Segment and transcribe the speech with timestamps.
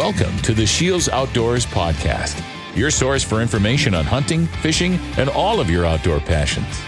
[0.00, 2.42] Welcome to the Shields Outdoors Podcast,
[2.74, 6.80] your source for information on hunting, fishing, and all of your outdoor passions.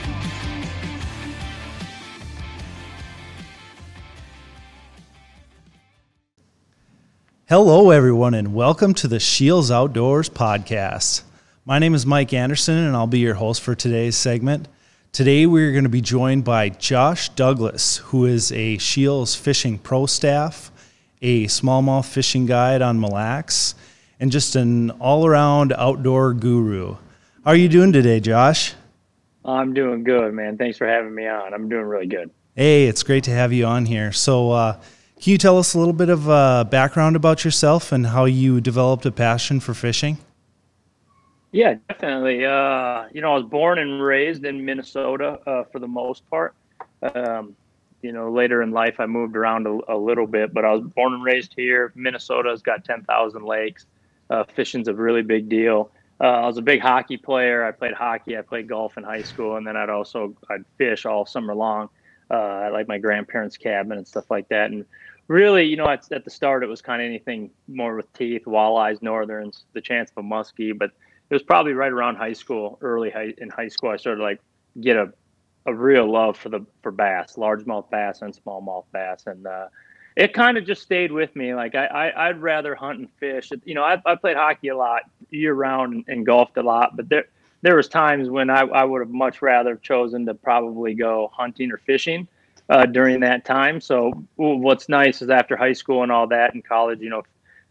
[7.50, 11.20] Hello, everyone, and welcome to the Shields Outdoors Podcast.
[11.66, 14.68] My name is Mike Anderson, and I'll be your host for today's segment.
[15.12, 20.06] Today, we're going to be joined by Josh Douglas, who is a Shields Fishing Pro
[20.06, 20.71] staff
[21.22, 23.74] a smallmouth fishing guide on Mille Lacs,
[24.20, 26.96] and just an all around outdoor guru.
[27.44, 28.74] How are you doing today, Josh?
[29.44, 30.58] I'm doing good, man.
[30.58, 31.54] Thanks for having me on.
[31.54, 32.30] I'm doing really good.
[32.54, 34.12] Hey, it's great to have you on here.
[34.12, 34.80] So, uh,
[35.20, 38.60] can you tell us a little bit of uh, background about yourself and how you
[38.60, 40.18] developed a passion for fishing?
[41.52, 42.44] Yeah, definitely.
[42.44, 46.54] Uh, you know, I was born and raised in Minnesota uh, for the most part.
[47.02, 47.54] Um,
[48.02, 50.82] you know, later in life, I moved around a, a, little bit, but I was
[50.82, 51.92] born and raised here.
[51.94, 53.86] Minnesota's got 10,000 lakes.
[54.28, 55.90] Uh, fishing's a really big deal.
[56.20, 57.64] Uh, I was a big hockey player.
[57.64, 58.36] I played hockey.
[58.36, 61.88] I played golf in high school, and then I'd also I'd fish all summer long
[62.32, 64.70] uh, like my grandparents' cabin and stuff like that.
[64.70, 64.86] And
[65.28, 68.44] really, you know, at, at the start, it was kind of anything more with teeth,
[68.46, 70.76] walleyes, northerns, the chance of a muskie.
[70.76, 70.90] But
[71.30, 74.40] it was probably right around high school, early high, in high school, I started like
[74.80, 75.12] get a
[75.66, 79.68] a real love for the for bass, largemouth bass and smallmouth bass, and uh,
[80.16, 81.54] it kind of just stayed with me.
[81.54, 83.50] Like I, I would rather hunt and fish.
[83.64, 86.96] You know, I, I played hockey a lot year round and, and, golfed a lot,
[86.96, 87.24] but there
[87.62, 91.70] there was times when I, I would have much rather chosen to probably go hunting
[91.70, 92.26] or fishing
[92.68, 93.80] uh, during that time.
[93.80, 97.22] So what's nice is after high school and all that and college, you know,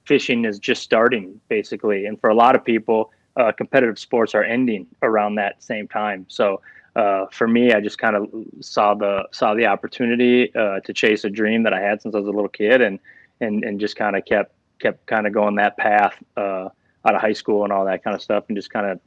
[0.05, 4.43] fishing is just starting basically, and for a lot of people, uh, competitive sports are
[4.43, 6.25] ending around that same time.
[6.27, 6.61] So
[6.95, 8.27] uh, for me, I just kind of
[8.59, 12.19] saw the saw the opportunity uh, to chase a dream that I had since I
[12.19, 12.99] was a little kid, and
[13.39, 16.67] and and just kind of kept kept kind of going that path uh,
[17.05, 18.99] out of high school and all that kind of stuff, and just kind of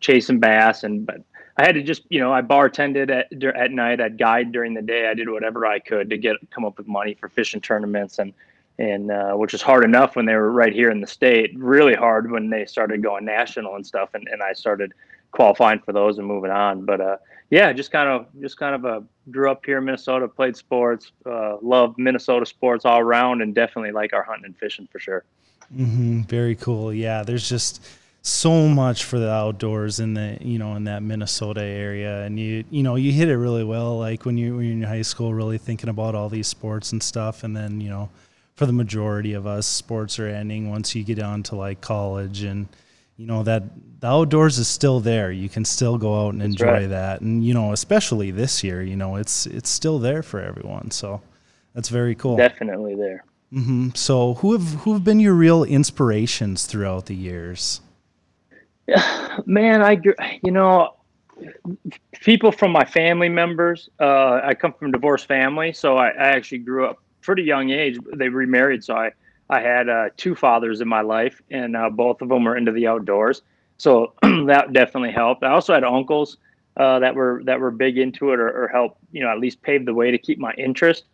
[0.00, 0.84] chasing bass.
[0.84, 1.22] And but
[1.56, 4.82] I had to just you know I bartended at at night, I'd guide during the
[4.82, 8.18] day, I did whatever I could to get come up with money for fishing tournaments
[8.18, 8.32] and.
[8.78, 11.52] And uh, which was hard enough when they were right here in the state.
[11.54, 14.14] Really hard when they started going national and stuff.
[14.14, 14.94] And, and I started
[15.30, 16.84] qualifying for those and moving on.
[16.84, 17.16] But uh,
[17.50, 21.12] yeah, just kind of just kind of uh, grew up here in Minnesota, played sports,
[21.26, 25.24] uh, love Minnesota sports all around, and definitely like our hunting and fishing for sure.
[25.74, 26.22] Mm-hmm.
[26.22, 26.92] Very cool.
[26.92, 27.84] Yeah, there's just
[28.22, 32.64] so much for the outdoors in the you know in that Minnesota area, and you
[32.70, 33.98] you know you hit it really well.
[33.98, 37.02] Like when you when you're in high school, really thinking about all these sports and
[37.02, 38.10] stuff, and then you know
[38.54, 42.42] for the majority of us, sports are ending once you get on to like college
[42.42, 42.68] and
[43.20, 43.64] you know that
[44.00, 45.30] the outdoors is still there.
[45.30, 46.88] You can still go out and That's enjoy right.
[46.88, 50.90] that, and you know, especially this year, you know, it's it's still there for everyone.
[50.90, 51.20] So
[51.74, 52.38] that's very cool.
[52.38, 53.24] Definitely there.
[53.52, 53.90] Mm-hmm.
[53.94, 57.82] So who have who have been your real inspirations throughout the years?
[58.86, 60.00] Yeah, man, I
[60.42, 60.94] you know
[62.22, 63.90] people from my family members.
[64.00, 67.68] Uh, I come from a divorced family, so I, I actually grew up pretty young
[67.68, 67.98] age.
[68.14, 69.12] They remarried, so I
[69.50, 72.70] I had uh, two fathers in my life, and uh, both of them were into
[72.70, 73.42] the outdoors,
[73.78, 75.42] so that definitely helped.
[75.42, 76.38] I also had uncles
[76.76, 79.60] uh, that were that were big into it, or, or helped you know at least
[79.62, 81.04] pave the way to keep my interest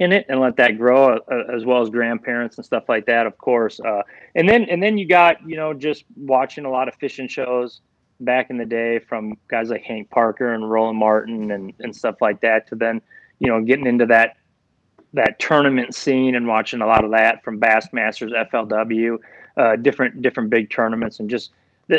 [0.00, 3.26] in it and let that grow, uh, as well as grandparents and stuff like that,
[3.26, 3.78] of course.
[3.78, 4.02] Uh,
[4.34, 7.82] and then and then you got you know just watching a lot of fishing shows
[8.20, 12.16] back in the day from guys like Hank Parker and Roland Martin and and stuff
[12.22, 13.02] like that, to then
[13.38, 14.36] you know getting into that
[15.14, 19.18] that tournament scene and watching a lot of that from Bassmasters, FLW,
[19.56, 21.50] uh, different different big tournaments, and just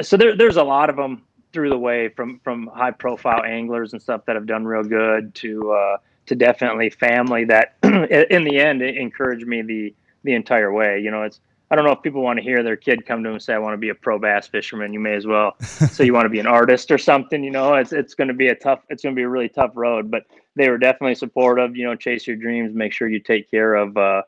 [0.01, 3.94] so there, there's a lot of them through the way from from high profile anglers
[3.94, 8.59] and stuff that have done real good to uh, to definitely family that in the
[8.59, 11.00] end encouraged me the the entire way.
[11.00, 13.29] You know, it's I don't know if people want to hear their kid come to
[13.29, 15.55] them and say, "I want to be a pro bass fisherman." You may as well
[15.61, 17.43] say you want to be an artist or something.
[17.43, 19.49] You know, it's it's going to be a tough, it's going to be a really
[19.49, 20.09] tough road.
[20.09, 20.23] But
[20.55, 21.76] they were definitely supportive.
[21.76, 24.23] You know, chase your dreams, make sure you take care of uh,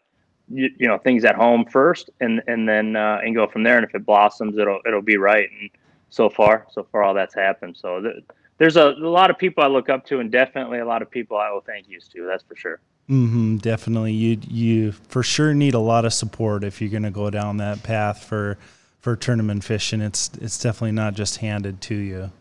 [0.50, 3.77] you, you know things at home first, and and then uh, and go from there.
[3.77, 5.50] And if it blossoms, it'll it'll be right.
[5.60, 5.69] And
[6.10, 7.77] so far, so far, all that's happened.
[7.77, 8.24] So th-
[8.57, 11.12] there's a, a lot of people I look up to, and definitely a lot of
[11.12, 12.25] people I owe thank yous to.
[12.25, 12.80] That's for sure.
[13.10, 17.12] Mm-hmm, definitely, you you for sure need a lot of support if you're going to
[17.12, 18.57] go down that path for
[19.00, 20.01] for tournament fishing.
[20.01, 22.31] It's it's definitely not just handed to you.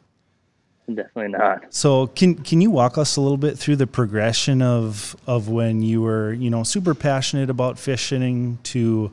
[0.87, 1.73] Definitely not.
[1.73, 5.83] So can can you walk us a little bit through the progression of of when
[5.83, 9.11] you were you know super passionate about fishing to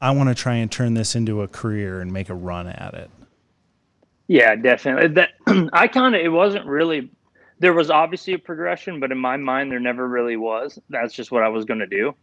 [0.00, 2.94] I want to try and turn this into a career and make a run at
[2.94, 3.10] it.
[4.28, 5.08] Yeah, definitely.
[5.08, 5.30] That
[5.74, 7.10] I kind of it wasn't really
[7.58, 10.78] there was obviously a progression, but in my mind there never really was.
[10.88, 12.14] That's just what I was going to do.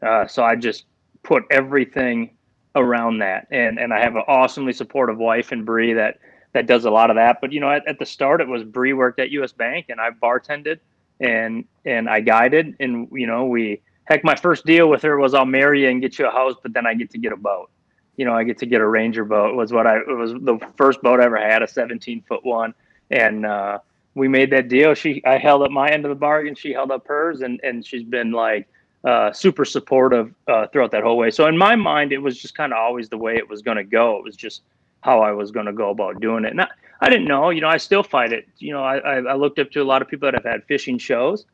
[0.00, 0.86] Uh, so I just
[1.22, 2.30] put everything
[2.74, 3.48] around that.
[3.50, 6.20] And and I have an awesomely supportive wife and Bree that
[6.56, 7.42] that does a lot of that.
[7.42, 9.52] But you know, at, at the start, it was Bree worked at U.S.
[9.52, 10.80] Bank, and I bartended
[11.20, 15.34] and and I guided, and you know, we heck, my first deal with her was
[15.34, 17.36] I'll marry you and get you a house, but then I get to get a
[17.36, 17.68] boat.
[18.16, 19.54] You know, I get to get a Ranger boat.
[19.54, 22.72] Was what I it was the first boat I ever had, a 17 foot one,
[23.10, 23.80] and uh,
[24.14, 24.94] we made that deal.
[24.94, 27.84] She I held up my end of the bargain, she held up hers, and and
[27.84, 28.66] she's been like
[29.04, 31.30] uh, super supportive uh, throughout that whole way.
[31.30, 33.76] So in my mind, it was just kind of always the way it was going
[33.76, 34.16] to go.
[34.16, 34.62] It was just
[35.02, 36.50] how I was going to go about doing it.
[36.50, 36.68] And I,
[37.00, 38.48] I, didn't know, you know, I still fight it.
[38.58, 40.98] You know, I, I looked up to a lot of people that have had fishing
[40.98, 41.46] shows.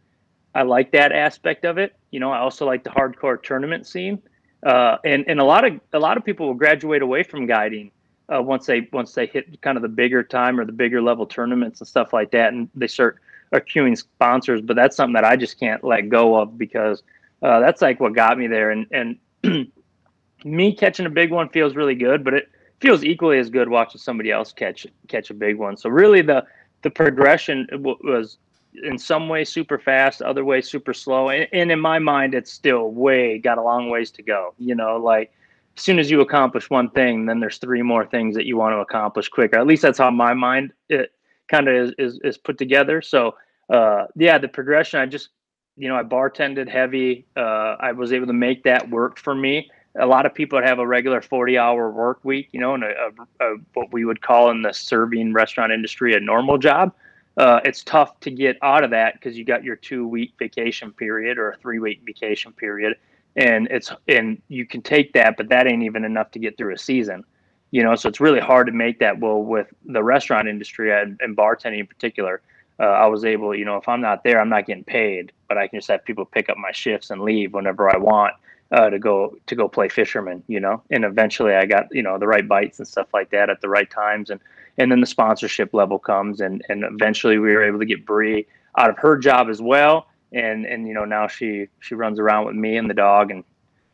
[0.54, 1.94] I like that aspect of it.
[2.10, 4.22] You know, I also like the hardcore tournament scene.
[4.64, 7.90] Uh, and, and a lot of, a lot of people will graduate away from guiding
[8.32, 11.26] uh, once they, once they hit kind of the bigger time or the bigger level
[11.26, 12.52] tournaments and stuff like that.
[12.52, 13.18] And they start
[13.52, 17.02] accruing sponsors, but that's something that I just can't let go of because
[17.42, 18.70] uh, that's like what got me there.
[18.70, 19.18] And and
[20.44, 22.50] me catching a big one feels really good, but it
[22.82, 25.76] feels equally as good watching somebody else catch catch a big one.
[25.76, 26.44] So really, the
[26.82, 28.38] the progression was
[28.82, 32.52] in some way super fast, other way super slow, and, and in my mind, it's
[32.52, 34.54] still way got a long ways to go.
[34.58, 35.32] You know, like
[35.76, 38.74] as soon as you accomplish one thing, then there's three more things that you want
[38.74, 39.58] to accomplish quicker.
[39.58, 41.12] At least that's how my mind it
[41.48, 43.00] kind of is, is, is put together.
[43.00, 43.36] So
[43.70, 45.00] uh, yeah, the progression.
[45.00, 45.28] I just
[45.76, 47.26] you know, I bartended heavy.
[47.36, 49.70] Uh, I was able to make that work for me.
[49.98, 53.10] A lot of people have a regular 40 hour work week, you know, and a,
[53.40, 56.92] a, a, what we would call in the serving restaurant industry a normal job.
[57.36, 60.92] Uh, it's tough to get out of that because you got your two week vacation
[60.92, 62.96] period or a three week vacation period.
[63.36, 66.74] And it's, and you can take that, but that ain't even enough to get through
[66.74, 67.24] a season,
[67.70, 69.18] you know, so it's really hard to make that.
[69.18, 72.42] Well, with the restaurant industry and, and bartending in particular,
[72.78, 75.56] uh, I was able, you know, if I'm not there, I'm not getting paid, but
[75.56, 78.34] I can just have people pick up my shifts and leave whenever I want
[78.72, 80.82] uh, to go to go play fisherman, you know.
[80.90, 83.68] And eventually, I got you know the right bites and stuff like that at the
[83.68, 84.40] right times, and
[84.78, 88.46] and then the sponsorship level comes, and and eventually we were able to get Bree
[88.76, 92.46] out of her job as well, and and you know now she she runs around
[92.46, 93.44] with me and the dog and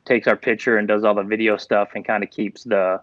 [0.05, 3.01] takes our picture and does all the video stuff and kind of keeps the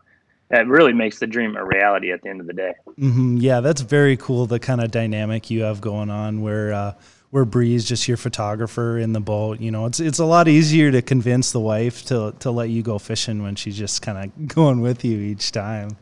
[0.49, 2.73] that really makes the dream a reality at the end of the day.
[2.99, 3.37] Mm-hmm.
[3.37, 4.45] Yeah, that's very cool.
[4.45, 6.93] The kind of dynamic you have going on where, uh,
[7.35, 9.59] where Bree's just your photographer in the boat.
[9.59, 12.81] You know, it's it's a lot easier to convince the wife to to let you
[12.81, 15.97] go fishing when she's just kind of going with you each time.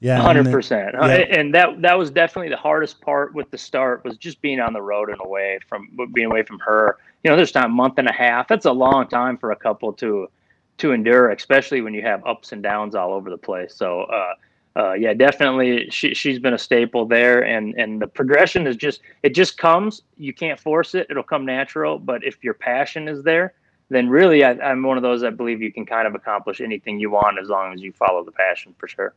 [0.00, 0.94] Yeah, hundred percent.
[0.94, 4.72] And that that was definitely the hardest part with the start was just being on
[4.72, 6.96] the road and away from being away from her.
[7.24, 8.48] You know, there's not a month and a half.
[8.48, 10.30] That's a long time for a couple to
[10.78, 13.74] to endure, especially when you have ups and downs all over the place.
[13.74, 14.32] So, uh,
[14.78, 19.00] uh, yeah, definitely, she she's been a staple there, and and the progression is just
[19.24, 20.02] it just comes.
[20.16, 21.98] You can't force it; it'll come natural.
[21.98, 23.54] But if your passion is there,
[23.88, 27.00] then really, I, I'm one of those that believe you can kind of accomplish anything
[27.00, 29.14] you want as long as you follow the passion for sure.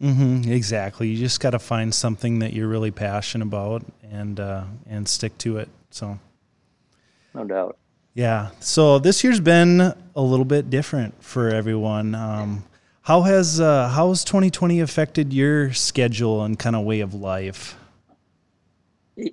[0.00, 1.08] Mm-hmm, exactly.
[1.08, 5.36] You just got to find something that you're really passionate about and uh, and stick
[5.38, 5.68] to it.
[5.90, 6.18] So,
[7.34, 7.76] no doubt.
[8.14, 8.50] Yeah.
[8.60, 9.80] So this year's been
[10.16, 12.14] a little bit different for everyone.
[12.14, 12.64] Um,
[13.02, 17.76] how has uh, how has 2020 affected your schedule and kind of way of life?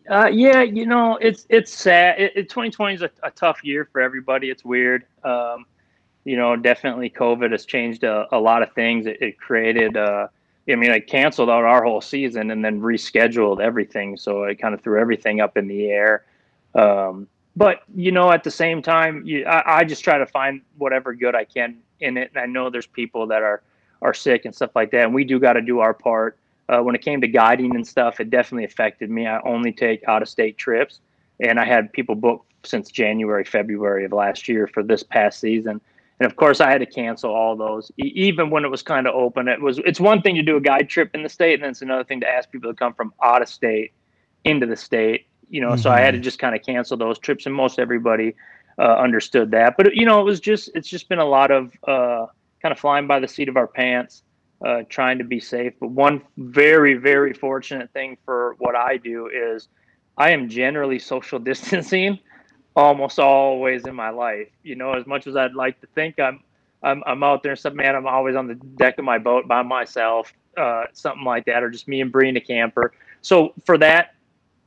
[0.09, 2.19] Uh, yeah, you know, it's it's sad.
[2.19, 4.49] It, it 2020 is a, a, tough year for everybody.
[4.49, 5.05] It's weird.
[5.23, 5.65] Um,
[6.25, 9.05] you know, definitely COVID has changed a, a lot of things.
[9.05, 9.95] It, it created.
[9.95, 10.27] Uh,
[10.67, 14.17] I mean, I canceled out our whole season and then rescheduled everything.
[14.17, 16.25] So it kind of threw everything up in the air.
[16.75, 20.61] Um, but you know, at the same time, you, I, I, just try to find
[20.77, 22.31] whatever good I can in it.
[22.33, 23.61] And I know there's people that are
[24.01, 26.37] are sick and stuff like that, and we do got to do our part.
[26.69, 29.27] Uh, when it came to guiding and stuff, it definitely affected me.
[29.27, 30.99] I only take out of state trips,
[31.39, 35.81] and I had people booked since January, February of last year for this past season.
[36.19, 39.07] And of course, I had to cancel all those, e- even when it was kind
[39.07, 39.47] of open.
[39.47, 41.71] It was it's one thing to do a guide trip in the state, and then
[41.71, 43.91] it's another thing to ask people to come from out of state
[44.45, 45.81] into the state you know, mm-hmm.
[45.81, 46.23] so I had to mm-hmm.
[46.23, 48.35] just kind of cancel those trips, and most everybody
[48.79, 49.75] uh, understood that.
[49.77, 52.27] But you know, it was just it's just been a lot of uh,
[52.62, 54.24] kind of flying by the seat of our pants,
[54.65, 55.74] uh, trying to be safe.
[55.79, 59.67] But one very very fortunate thing for what I do is
[60.17, 62.19] I am generally social distancing
[62.75, 64.48] almost always in my life.
[64.63, 66.41] You know, as much as I'd like to think I'm
[66.81, 69.45] I'm, I'm out there and stuff, man, I'm always on the deck of my boat
[69.48, 72.93] by myself, uh, something like that, or just me and Bree in a camper.
[73.21, 74.15] So for that,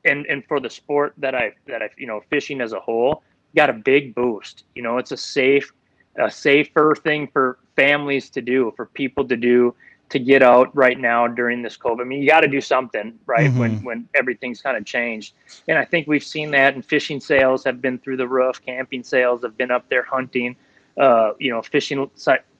[0.05, 3.23] and and for the sport that I that I you know fishing as a whole
[3.57, 4.65] got a big boost.
[4.75, 5.73] You know, it's a safe,
[6.17, 9.75] a safer thing for families to do, for people to do,
[10.11, 12.03] to get out right now during this COVID.
[12.03, 13.51] I mean, you got to do something, right?
[13.51, 13.59] Mm-hmm.
[13.59, 15.35] When when everything's kind of changed,
[15.69, 16.75] and I think we've seen that.
[16.75, 18.61] And fishing sales have been through the roof.
[18.65, 20.03] Camping sales have been up there.
[20.03, 20.55] Hunting,
[20.99, 22.11] uh, you know, fishing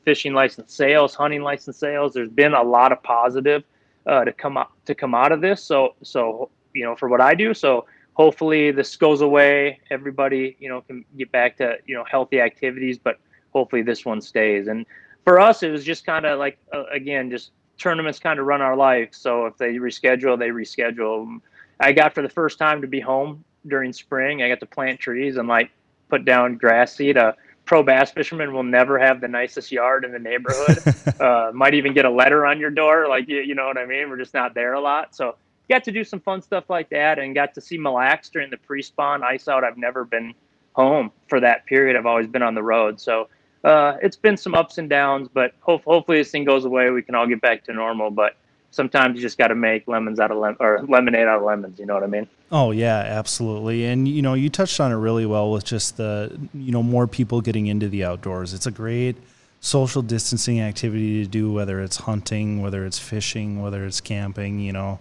[0.05, 2.15] fishing license sales, hunting license sales.
[2.15, 3.63] There's been a lot of positive
[4.07, 5.63] uh, to come up to come out of this.
[5.63, 7.55] So so you know for what I do.
[7.55, 9.81] So hopefully this goes away.
[9.91, 13.19] Everybody you know can get back to you know healthy activities, but
[13.53, 14.69] hopefully this one stays.
[14.69, 14.87] And
[15.25, 18.61] for us, it was just kind of like uh, again just tournaments kind of run
[18.61, 19.11] our life.
[19.13, 21.41] So if they reschedule, they reschedule.
[21.81, 24.43] I got for the first time to be home during spring.
[24.43, 25.71] I got to plant trees and like
[26.09, 27.17] put down grass seed.
[27.17, 30.79] A pro bass fisherman will never have the nicest yard in the neighborhood.
[31.21, 33.87] uh, might even get a letter on your door, like you, you know what I
[33.87, 34.11] mean.
[34.11, 35.37] We're just not there a lot, so
[35.69, 38.51] got to do some fun stuff like that, and got to see Mille Lacs during
[38.51, 39.65] the pre-spawn ice out.
[39.65, 40.35] I've never been
[40.75, 41.97] home for that period.
[41.97, 43.29] I've always been on the road, so
[43.65, 45.29] uh, it's been some ups and downs.
[45.33, 46.91] But hope, hopefully this thing goes away.
[46.91, 48.11] We can all get back to normal.
[48.11, 48.37] But
[48.73, 51.79] sometimes you just got to make lemons out of lem- or lemonade out of lemons.
[51.79, 52.27] You know what I mean?
[52.51, 53.87] Oh yeah, absolutely.
[53.87, 57.07] And you know, you touched on it really well with just the you know more
[57.07, 58.53] people getting into the outdoors.
[58.53, 59.17] It's a great
[59.61, 64.59] social distancing activity to do, whether it's hunting, whether it's fishing, whether it's camping.
[64.59, 64.99] You know,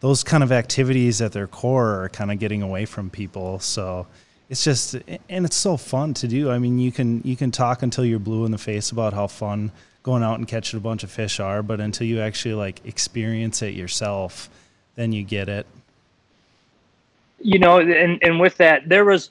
[0.00, 3.58] those kind of activities at their core are kind of getting away from people.
[3.60, 4.06] So
[4.48, 4.94] it's just
[5.28, 6.50] and it's so fun to do.
[6.50, 9.26] I mean, you can you can talk until you're blue in the face about how
[9.26, 9.70] fun
[10.02, 13.62] going out and catching a bunch of fish are, but until you actually like experience
[13.62, 14.48] it yourself,
[14.96, 15.66] then you get it.
[17.40, 19.30] You know, and and with that, there was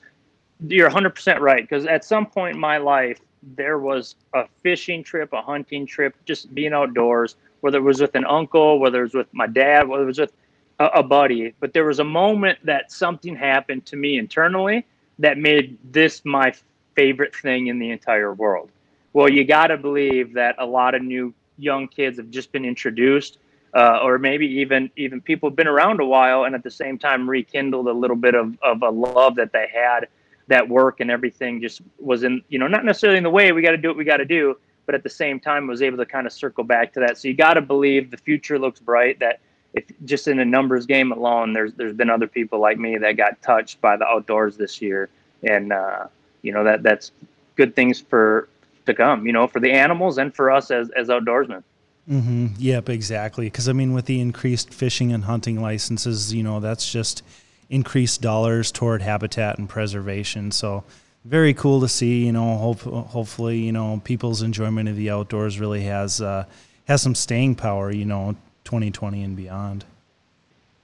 [0.66, 3.18] you're 100% right because at some point in my life
[3.56, 8.14] there was a fishing trip, a hunting trip, just being outdoors, whether it was with
[8.14, 10.32] an uncle, whether it was with my dad, whether it was with
[10.80, 14.84] a, a buddy, but there was a moment that something happened to me internally
[15.20, 16.52] that made this my
[16.96, 18.70] favorite thing in the entire world
[19.12, 22.64] well, you got to believe that a lot of new young kids have just been
[22.64, 23.38] introduced,
[23.74, 26.98] uh, or maybe even even people have been around a while and at the same
[26.98, 30.08] time rekindled a little bit of, of a love that they had.
[30.48, 33.62] That work and everything just was in, you know, not necessarily in the way we
[33.62, 35.98] got to do what we got to do, but at the same time was able
[35.98, 37.18] to kind of circle back to that.
[37.18, 39.20] So you got to believe the future looks bright.
[39.20, 39.38] That
[39.74, 43.16] if just in a numbers game alone, there's there's been other people like me that
[43.16, 45.08] got touched by the outdoors this year,
[45.42, 46.06] and uh,
[46.42, 47.12] you know that that's
[47.56, 48.48] good things for
[48.86, 51.62] to come, you know, for the animals and for us as, as outdoorsmen.
[52.08, 52.46] Mm-hmm.
[52.58, 53.46] Yep, exactly.
[53.46, 57.22] Because I mean, with the increased fishing and hunting licenses, you know, that's just
[57.68, 60.50] increased dollars toward habitat and preservation.
[60.50, 60.82] So
[61.24, 62.26] very cool to see.
[62.26, 66.46] You know, hope, hopefully, you know, people's enjoyment of the outdoors really has uh,
[66.86, 67.92] has some staying power.
[67.92, 69.84] You know, 2020 and beyond.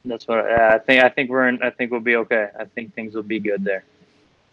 [0.04, 1.02] That's what I think.
[1.02, 1.62] I think we're in.
[1.62, 2.48] I think we'll be okay.
[2.58, 3.84] I think things will be good there.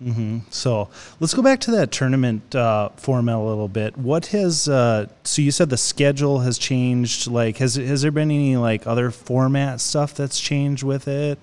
[0.03, 0.39] Mm-hmm.
[0.50, 0.89] So
[1.20, 3.98] let's go back to that tournament uh, format a little bit.
[3.98, 7.27] What has uh, so you said the schedule has changed?
[7.27, 11.39] Like, has has there been any like other format stuff that's changed with it?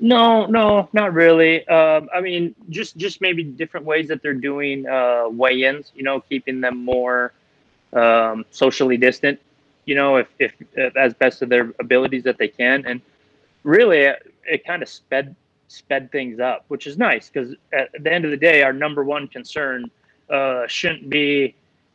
[0.00, 1.66] No, no, not really.
[1.68, 5.92] Um, I mean, just just maybe different ways that they're doing uh, weigh-ins.
[5.94, 7.32] You know, keeping them more
[7.92, 9.40] um, socially distant.
[9.88, 13.00] You know, if, if, if as best of their abilities that they can, and
[13.62, 15.34] really, it, it kind of sped
[15.68, 19.02] sped things up, which is nice because at the end of the day, our number
[19.02, 19.90] one concern
[20.28, 21.54] uh, shouldn't be,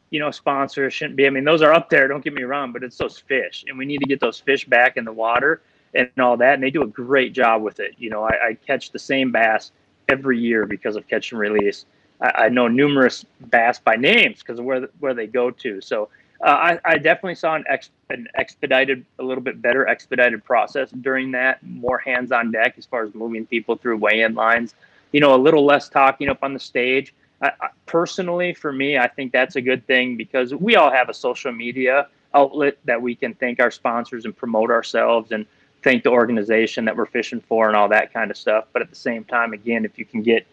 [0.10, 1.28] you know, sponsors shouldn't be.
[1.28, 2.08] I mean, those are up there.
[2.08, 4.66] Don't get me wrong, but it's those fish, and we need to get those fish
[4.66, 5.62] back in the water
[5.94, 6.56] and all that.
[6.56, 7.94] And they do a great job with it.
[8.00, 9.72] You know, I, I catch the same bass
[10.10, 11.86] every year because of catch and release.
[12.22, 15.80] I, I know numerous bass by names because of where where they go to.
[15.80, 16.10] So
[16.44, 20.92] uh, I, I, definitely saw an, ex, an expedited, a little bit better expedited process
[20.92, 21.64] during that.
[21.64, 24.76] More hands on deck as far as moving people through weigh-in lines.
[25.14, 27.14] You know, a little less talking up on the stage.
[27.42, 31.08] I, I, personally, for me, I think that's a good thing because we all have
[31.08, 35.46] a social media outlet that we can thank our sponsors and promote ourselves and
[35.82, 38.66] thank the organization that we're fishing for and all that kind of stuff.
[38.74, 40.46] But at the same time, again, if you can get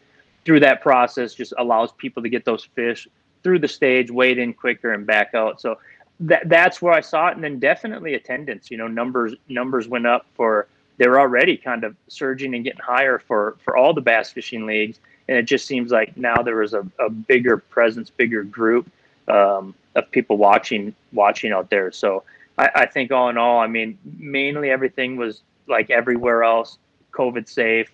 [0.45, 3.09] through that process, just allows people to get those fish
[3.43, 5.61] through the stage, wade in quicker, and back out.
[5.61, 5.79] So
[6.21, 8.71] that that's where I saw it, and then definitely attendance.
[8.71, 10.67] You know, numbers numbers went up for
[10.99, 14.67] they were already kind of surging and getting higher for for all the bass fishing
[14.67, 18.91] leagues, and it just seems like now there was a, a bigger presence, bigger group
[19.29, 21.91] um, of people watching watching out there.
[21.91, 22.25] So
[22.59, 26.79] I, I think all in all, I mean, mainly everything was like everywhere else,
[27.13, 27.91] COVID safe,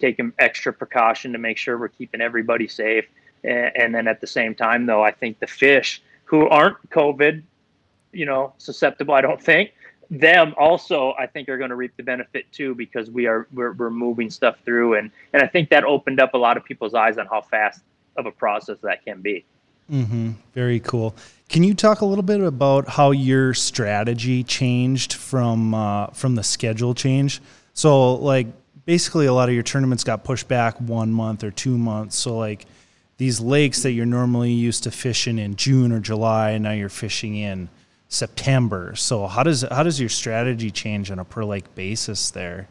[0.00, 3.06] taking extra precaution to make sure we're keeping everybody safe
[3.44, 7.42] and, then at the same time, though, I think the fish who aren't COVID,
[8.12, 9.72] you know, susceptible, I don't think
[10.10, 13.72] them also I think are going to reap the benefit too because we are we're,
[13.72, 16.94] we're moving stuff through and and I think that opened up a lot of people's
[16.94, 17.82] eyes on how fast
[18.16, 19.44] of a process that can be.
[19.90, 20.32] Mm-hmm.
[20.54, 21.14] Very cool.
[21.48, 26.42] Can you talk a little bit about how your strategy changed from uh, from the
[26.42, 27.40] schedule change?
[27.72, 28.48] So like
[28.84, 32.16] basically a lot of your tournaments got pushed back one month or two months.
[32.16, 32.66] So like
[33.20, 36.88] these lakes that you're normally used to fishing in June or July, and now you're
[36.88, 37.68] fishing in
[38.08, 38.96] September.
[38.96, 42.66] So how does how does your strategy change on a per lake basis there?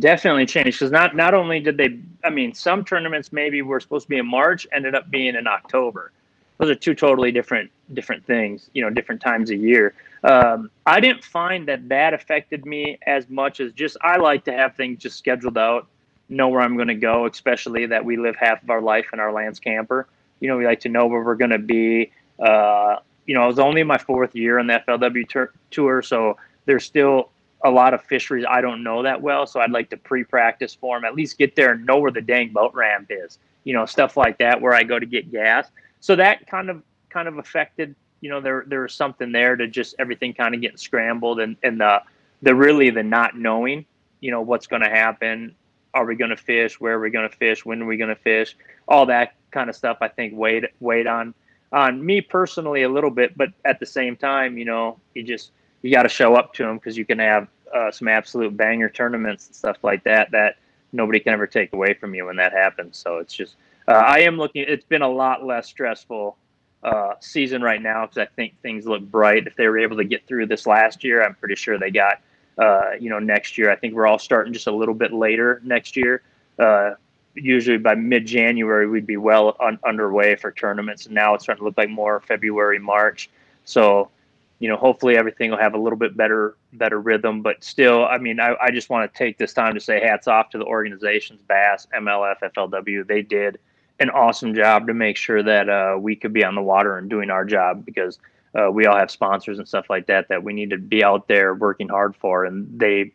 [0.00, 4.04] Definitely changed because not not only did they, I mean, some tournaments maybe were supposed
[4.04, 6.12] to be in March, ended up being in October.
[6.58, 9.94] Those are two totally different different things, you know, different times a year.
[10.24, 14.52] Um, I didn't find that that affected me as much as just I like to
[14.52, 15.86] have things just scheduled out,
[16.28, 19.20] know where I'm going to go, especially that we live half of our life in
[19.20, 20.08] our Lance camper.
[20.40, 22.12] You know, we like to know where we're going to be.
[22.38, 26.02] Uh, you know, I was only in my fourth year on the FLW tur- tour,
[26.02, 27.30] so there's still
[27.64, 29.46] a lot of fisheries I don't know that well.
[29.46, 32.20] So I'd like to pre-practice for them, at least get there and know where the
[32.20, 33.38] dang boat ramp is.
[33.64, 35.68] You know, stuff like that where I go to get gas.
[36.00, 37.94] So that kind of kind of affected.
[38.20, 41.56] You know, there there was something there to just everything kind of getting scrambled and
[41.62, 42.02] and the
[42.42, 43.86] the really the not knowing.
[44.20, 45.54] You know what's going to happen.
[45.96, 46.78] Are we going to fish?
[46.78, 47.64] Where are we going to fish?
[47.64, 48.54] When are we going to fish?
[48.86, 49.96] All that kind of stuff.
[50.02, 51.32] I think weighed weighed on
[51.72, 55.52] on me personally a little bit, but at the same time, you know, you just
[55.80, 58.90] you got to show up to them because you can have uh, some absolute banger
[58.90, 60.56] tournaments and stuff like that that
[60.92, 62.98] nobody can ever take away from you when that happens.
[62.98, 63.56] So it's just
[63.88, 64.66] uh, I am looking.
[64.68, 66.36] It's been a lot less stressful
[66.82, 69.46] uh, season right now because I think things look bright.
[69.46, 72.20] If they were able to get through this last year, I'm pretty sure they got.
[72.58, 75.60] Uh, you know, next year I think we're all starting just a little bit later
[75.64, 76.22] next year.
[76.58, 76.92] Uh,
[77.34, 81.60] usually by mid January we'd be well un- underway for tournaments, and now it's starting
[81.60, 83.30] to look like more February, March.
[83.64, 84.10] So,
[84.58, 87.42] you know, hopefully everything will have a little bit better better rhythm.
[87.42, 90.26] But still, I mean, I, I just want to take this time to say hats
[90.26, 93.06] off to the organizations, Bass, MLF, FLW.
[93.06, 93.58] They did
[93.98, 97.08] an awesome job to make sure that uh, we could be on the water and
[97.08, 98.18] doing our job because
[98.56, 101.28] uh, we all have sponsors and stuff like that that we need to be out
[101.28, 103.12] there working hard for, and they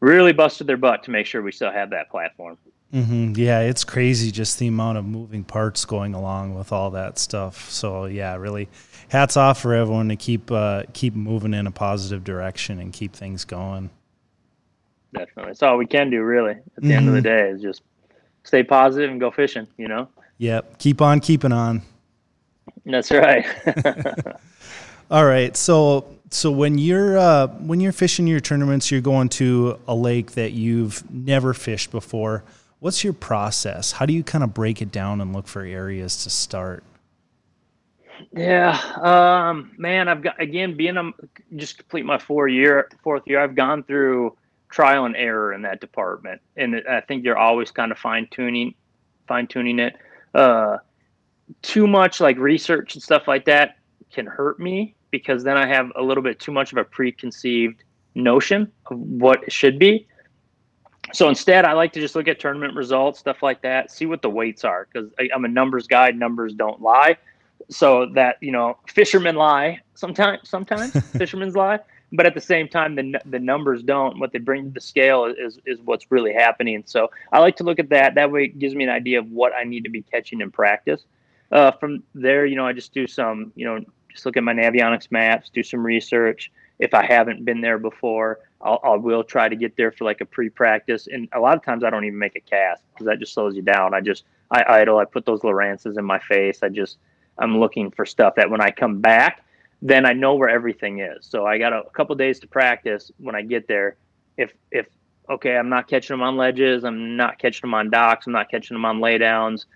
[0.00, 2.56] really busted their butt to make sure we still have that platform.
[2.92, 3.34] Mm-hmm.
[3.36, 7.70] Yeah, it's crazy just the amount of moving parts going along with all that stuff.
[7.70, 8.68] So yeah, really,
[9.10, 13.12] hats off for everyone to keep uh, keep moving in a positive direction and keep
[13.12, 13.90] things going.
[15.12, 16.22] Definitely, that's all we can do.
[16.22, 16.92] Really, at the mm-hmm.
[16.92, 17.50] end of the mm-hmm.
[17.50, 17.82] day, is just
[18.42, 19.68] stay positive and go fishing.
[19.76, 20.08] You know.
[20.38, 20.78] Yep.
[20.78, 21.82] Keep on keeping on.
[22.90, 23.46] That's right.
[25.10, 25.56] all right.
[25.56, 30.32] So so when you're uh, when you're fishing your tournaments, you're going to a lake
[30.32, 32.44] that you've never fished before
[32.80, 33.92] What's your process?
[33.92, 36.82] How do you kind of break it down and look for areas to start?
[38.32, 41.12] Yeah, um, man, I've got again being a
[41.56, 43.40] just complete my four year fourth year.
[43.40, 44.36] I've gone through
[44.70, 48.74] trial and error in that department, and I think you're always kind of fine tuning,
[49.28, 49.96] fine tuning it.
[50.34, 50.78] Uh,
[51.62, 53.76] too much like research and stuff like that
[54.12, 57.82] can hurt me because then I have a little bit too much of a preconceived
[58.14, 60.06] notion of what it should be
[61.12, 64.22] so instead, I like to just look at tournament results, stuff like that, see what
[64.22, 66.10] the weights are because I'm a numbers guy.
[66.10, 67.16] Numbers don't lie.
[67.68, 70.40] So that you know, fishermen lie sometimes.
[70.48, 71.78] Sometimes fishermen's lie,
[72.12, 74.18] but at the same time, the the numbers don't.
[74.18, 76.82] What they bring to the scale is is what's really happening.
[76.86, 78.14] So I like to look at that.
[78.14, 80.50] That way, it gives me an idea of what I need to be catching in
[80.50, 81.04] practice.
[81.50, 84.52] Uh, from there, you know, I just do some, you know, just look at my
[84.52, 86.50] Navionics maps, do some research.
[86.78, 90.20] If I haven't been there before, I'll, I will try to get there for like
[90.20, 93.18] a pre-practice, and a lot of times I don't even make a cast because that
[93.18, 93.94] just slows you down.
[93.94, 96.60] I just I idle, I put those Lowrances in my face.
[96.62, 96.98] I just
[97.38, 99.44] I'm looking for stuff that when I come back,
[99.82, 101.26] then I know where everything is.
[101.26, 103.10] So I got a, a couple days to practice.
[103.18, 103.96] When I get there,
[104.36, 104.86] if if
[105.28, 108.50] okay, I'm not catching them on ledges, I'm not catching them on docks, I'm not
[108.50, 109.66] catching them on laydowns.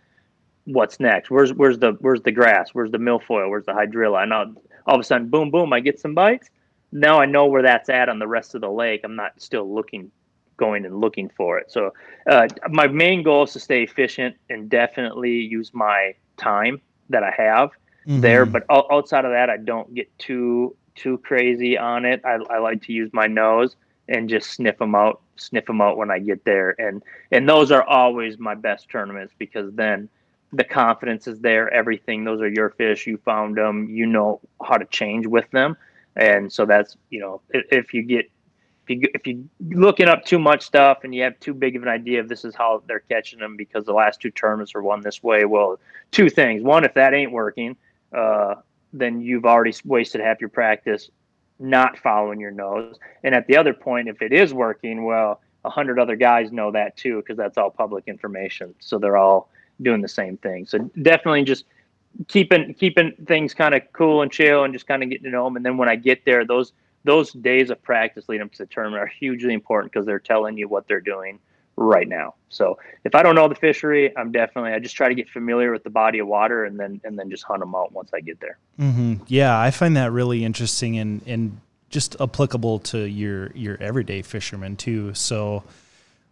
[0.65, 1.31] What's next?
[1.31, 2.71] Where's where's the where's the grass?
[2.73, 3.51] Where's the milfoil?
[3.51, 4.19] Where's the hydrilla?
[4.19, 4.55] I know
[4.87, 6.49] all of a sudden, boom, boom, I get some bites
[6.95, 9.01] now I know where that's at on the rest of the lake.
[9.05, 10.11] I'm not still looking,
[10.57, 11.71] going and looking for it.
[11.71, 11.93] So
[12.31, 17.35] uh, my main goal is to stay efficient and definitely use my time that I
[17.37, 17.71] have
[18.07, 18.21] mm-hmm.
[18.21, 18.47] there.
[18.47, 22.23] But outside of that, I don't get too too crazy on it.
[22.25, 23.75] I, I like to use my nose
[24.09, 26.77] and just sniff them out, sniff them out when I get there.
[26.79, 30.09] And and those are always my best tournaments because then
[30.57, 31.73] the confidence is there.
[31.73, 32.25] Everything.
[32.25, 33.07] Those are your fish.
[33.07, 33.89] You found them.
[33.89, 35.77] You know how to change with them
[36.17, 38.31] and so that's you know if, if you get
[38.87, 41.83] if you if you looking up too much stuff and you have too big of
[41.83, 44.83] an idea of this is how they're catching them because the last two tournaments are
[44.83, 45.79] won this way, well,
[46.11, 47.77] two things: one, if that ain't working,
[48.13, 48.57] uh,
[48.93, 51.11] then you've already wasted half your practice
[51.61, 55.71] not following your nose, and at the other point, if it is working, well, a
[55.71, 59.49] hundred other guys know that too because that's all public information, so they're all
[59.83, 60.67] doing the same thing.
[60.67, 61.65] So definitely just
[62.29, 65.45] keeping keeping things kind of cool and chill and just kind of getting to know
[65.45, 65.57] them.
[65.57, 66.73] And then when I get there, those
[67.05, 70.57] those days of practice leading up to the tournament are hugely important because they're telling
[70.57, 71.39] you what they're doing
[71.77, 72.35] right now.
[72.49, 75.73] So if I don't know the fishery, I'm definitely I just try to get familiar
[75.73, 78.21] with the body of water and then and then just hunt them out once I
[78.21, 78.59] get there.
[78.79, 79.25] Mm-hmm.
[79.27, 81.61] Yeah, I find that really interesting and and
[81.91, 85.15] just applicable to your your everyday fishermen too.
[85.15, 85.65] So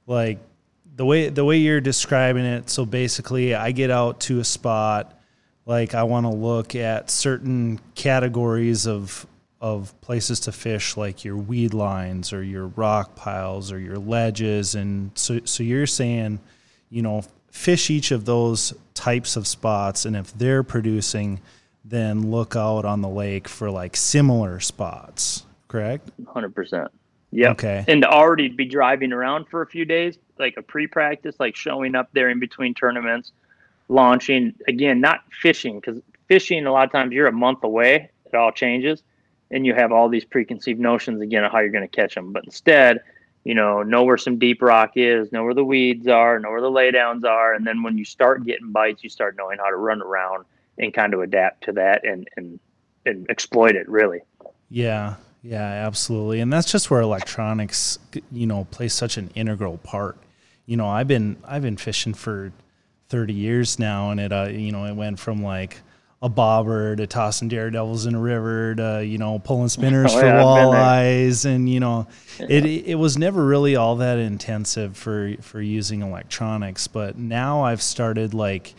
[0.07, 0.39] like
[0.95, 5.19] the way the way you're describing it, so basically I get out to a spot
[5.65, 9.27] like I want to look at certain categories of
[9.61, 14.75] of places to fish like your weed lines or your rock piles or your ledges.
[14.75, 16.41] And so so you're saying
[16.91, 21.41] you know fish each of those types of spots and if they're producing
[21.85, 26.11] then look out on the lake for like similar spots correct?
[26.23, 26.89] 100%
[27.33, 31.35] yeah okay and to already be driving around for a few days like a pre-practice
[31.41, 33.33] like showing up there in between tournaments
[33.89, 38.37] launching again not fishing because fishing a lot of times you're a month away it
[38.37, 39.03] all changes
[39.53, 42.33] and you have all these preconceived notions again of how you're going to catch them.
[42.33, 43.01] But instead,
[43.45, 46.61] you know, know where some deep rock is, know where the weeds are, know where
[46.61, 49.77] the laydowns are, and then when you start getting bites, you start knowing how to
[49.77, 50.45] run around
[50.79, 52.59] and kind of adapt to that and and
[53.05, 54.21] and exploit it really.
[54.71, 56.41] Yeah, yeah, absolutely.
[56.41, 57.99] And that's just where electronics,
[58.31, 60.17] you know, play such an integral part.
[60.67, 62.53] You know, I've been I've been fishing for
[63.09, 65.79] 30 years now, and it uh, you know it went from like
[66.23, 70.27] a bobber to tossing daredevils in a river to you know pulling spinners oh, for
[70.27, 72.07] yeah, walleyes and you know
[72.39, 72.47] yeah.
[72.49, 77.83] it it was never really all that intensive for for using electronics but now I've
[77.83, 78.75] started like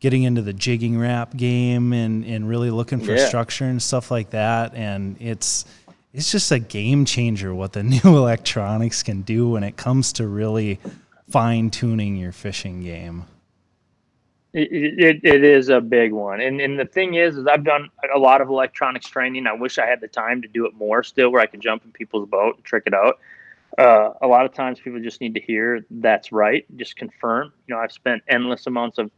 [0.00, 3.28] getting into the jigging Rap game and and really looking for yeah.
[3.28, 5.66] structure and stuff like that and it's
[6.12, 10.26] it's just a game changer what the new electronics can do when it comes to
[10.26, 10.78] really
[11.30, 13.24] fine tuning your fishing game.
[14.54, 16.40] It, it, it is a big one.
[16.40, 19.46] And, and the thing is, is I've done a lot of electronics training.
[19.46, 21.84] I wish I had the time to do it more still where I can jump
[21.84, 23.18] in people's boat and trick it out.
[23.76, 26.64] Uh, a lot of times people just need to hear that's right.
[26.76, 29.10] Just confirm, you know, I've spent endless amounts of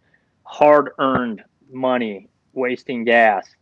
[0.44, 3.54] hard earned money wasting gas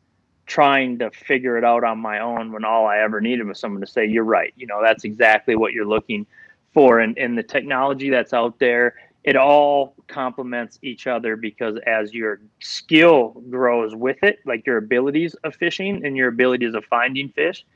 [0.48, 3.80] trying to figure it out on my own when all I ever needed was someone
[3.82, 4.52] to say, you're right.
[4.56, 6.26] You know, that's exactly what you're looking
[6.74, 6.98] for.
[6.98, 12.40] And, and the technology that's out there it all complements each other because as your
[12.60, 17.66] skill grows with it, like your abilities of fishing and your abilities of finding fish,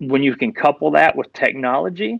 [0.00, 2.18] when you can couple that with technology,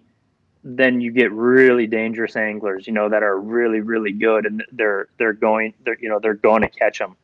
[0.62, 5.09] then you get really dangerous anglers, you know, that are really, really good and they're
[5.18, 7.16] they're going they're you know they're going to catch them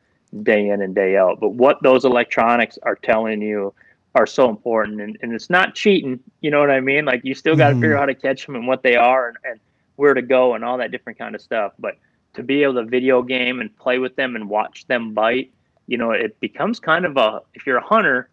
[0.43, 1.39] day in and day out.
[1.39, 3.73] But what those electronics are telling you
[4.15, 6.19] are so important, and, and it's not cheating.
[6.41, 7.05] You know what I mean?
[7.05, 7.81] Like you still got to mm.
[7.81, 9.59] figure out how to catch them and what they are, and, and
[9.95, 11.73] where to go and all that different kind of stuff.
[11.79, 11.95] But
[12.33, 15.51] to be able to video game and play with them and watch them bite,
[15.87, 18.29] you know, it becomes kind of a if you're a hunter,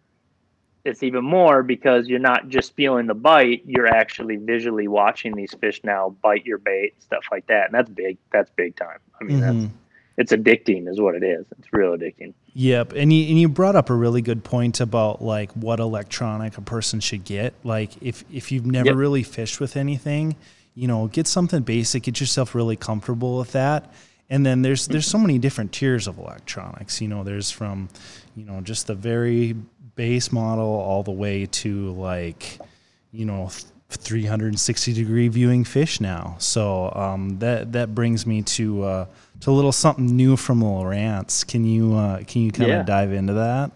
[0.85, 5.53] it's even more because you're not just feeling the bite, you're actually visually watching these
[5.59, 7.65] fish now bite your bait, stuff like that.
[7.65, 8.17] And that's big.
[8.31, 8.99] That's big time.
[9.19, 9.61] I mean, mm-hmm.
[9.61, 9.73] that's
[10.17, 11.45] it's addicting is what it is.
[11.57, 12.33] It's real addicting.
[12.53, 12.93] Yep.
[12.93, 16.61] And you, and you brought up a really good point about like what electronic a
[16.61, 17.53] person should get.
[17.63, 18.95] Like if, if you've never yep.
[18.95, 20.35] really fished with anything,
[20.73, 23.93] you know, get something basic, get yourself really comfortable with that.
[24.29, 26.99] And then there's there's so many different tiers of electronics.
[26.99, 27.87] You know, there's from,
[28.35, 29.55] you know, just the very
[29.95, 32.59] base model all the way to like,
[33.11, 33.49] you know,
[33.89, 36.35] 360 degree viewing fish now.
[36.39, 39.05] So um, that that brings me to uh,
[39.41, 41.45] to a little something new from Lowrance.
[41.45, 42.83] Can you uh, can you kind of yeah.
[42.83, 43.71] dive into that?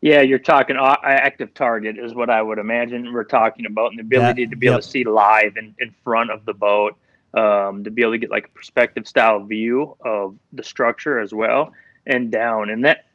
[0.00, 4.44] Yeah, you're talking ActiveTarget is what I would imagine we're talking about, and the ability
[4.44, 4.74] that, to be yep.
[4.74, 6.96] able to see live in, in front of the boat,
[7.34, 11.32] um, to be able to get like a perspective style view of the structure as
[11.32, 11.72] well
[12.06, 13.06] and down, and that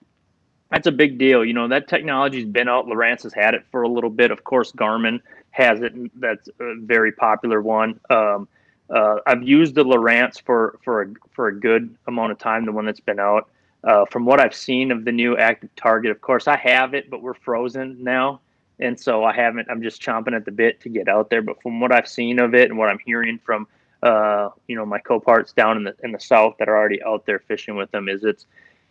[0.69, 1.45] that's a big deal.
[1.45, 2.87] You know that technology's been out.
[2.87, 4.31] Lowrance has had it for a little bit.
[4.31, 5.93] Of course, Garmin has it.
[6.19, 7.99] That's a very popular one.
[8.09, 8.47] Um,
[8.91, 12.65] uh, I've used the Lowrance for for a, for a good amount of time.
[12.65, 13.49] The one that's been out.
[13.83, 17.23] Uh, from what I've seen of the new ActiveTarget, of course, I have it, but
[17.23, 18.39] we're frozen now.
[18.79, 21.41] And so I haven't, I'm just chomping at the bit to get out there.
[21.41, 23.67] But from what I've seen of it and what I'm hearing from,
[24.03, 27.25] uh, you know, my co-parts down in the, in the South that are already out
[27.25, 28.45] there fishing with them is it's,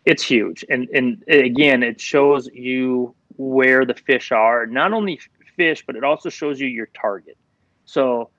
[0.07, 0.65] it's huge.
[0.69, 5.21] And, and again, it shows you where the fish are, not only
[5.57, 7.37] fish, but it also shows you your target.
[7.85, 8.31] So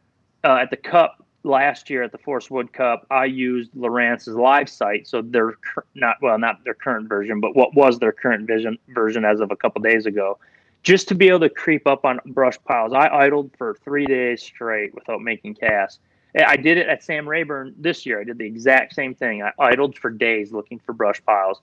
[0.43, 5.07] uh, at the cup, last year at the Forrest Wood Cup, I used Lowrance's LiveSight.
[5.07, 5.57] So they're
[5.95, 9.51] not well, not their current version, but what was their current vision version as of
[9.51, 10.37] a couple days ago,
[10.83, 12.93] just to be able to creep up on brush piles.
[12.93, 15.99] I idled for three days straight without making casts.
[16.33, 18.21] I did it at Sam Rayburn this year.
[18.21, 19.43] I did the exact same thing.
[19.43, 21.59] I idled for days looking for brush piles,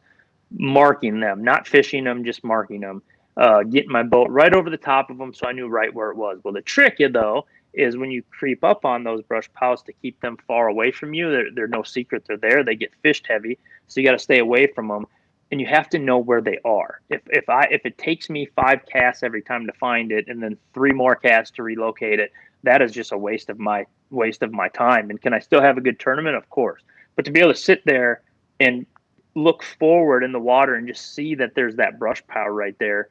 [0.50, 3.02] marking them, not fishing them, just marking them.
[3.38, 6.10] Uh, getting my boat right over the top of them so I knew right where
[6.10, 6.40] it was.
[6.42, 10.20] Well, the trick, though, is when you creep up on those brush piles to keep
[10.20, 11.30] them far away from you.
[11.30, 12.64] They're, they're no secret they're there.
[12.64, 15.06] They get fished heavy, so you got to stay away from them,
[15.50, 17.00] and you have to know where they are.
[17.10, 20.42] If if I if it takes me five casts every time to find it, and
[20.42, 24.42] then three more casts to relocate it, that is just a waste of my waste
[24.42, 25.10] of my time.
[25.10, 26.36] And can I still have a good tournament?
[26.36, 26.82] Of course,
[27.16, 28.22] but to be able to sit there
[28.60, 28.86] and
[29.34, 33.08] look forward in the water and just see that there's that brush pile right there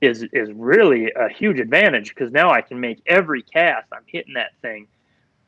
[0.00, 4.34] is is really a huge advantage because now I can make every cast I'm hitting
[4.34, 4.86] that thing.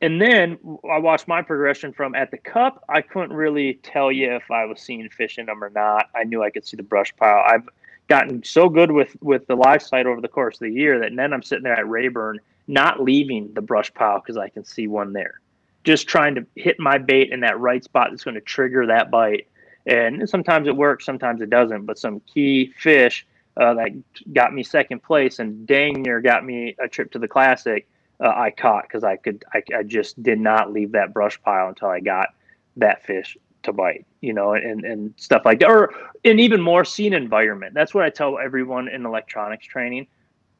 [0.02, 0.58] And then
[0.90, 2.82] I watched my progression from at the cup.
[2.88, 6.08] I couldn't really tell you if I was seeing fish in them or not.
[6.14, 7.44] I knew I could see the brush pile.
[7.46, 7.68] I've
[8.08, 11.32] gotten so good with with the LiveSight over the course of the year that then
[11.32, 15.12] I'm sitting there at Rayburn, not leaving the brush pile because I can see one
[15.12, 15.40] there.
[15.84, 19.10] Just trying to hit my bait in that right spot that's going to trigger that
[19.10, 19.48] bite.
[19.86, 21.86] And sometimes it works, sometimes it doesn't.
[21.86, 23.90] But some key fish uh, that
[24.32, 27.88] got me second place and dang near got me a trip to the classic.
[28.22, 31.68] Uh, I caught because I could I, I just did not leave that brush pile
[31.68, 32.28] until I got
[32.76, 35.68] that fish to bite, you know, and, and stuff like that.
[35.68, 35.92] Or
[36.24, 37.74] and even more scene environment.
[37.74, 40.06] That's what I tell everyone in electronics training.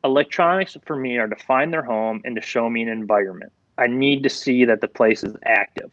[0.05, 3.53] Electronics for me are to find their home and to show me an environment.
[3.76, 5.90] I need to see that the place is active,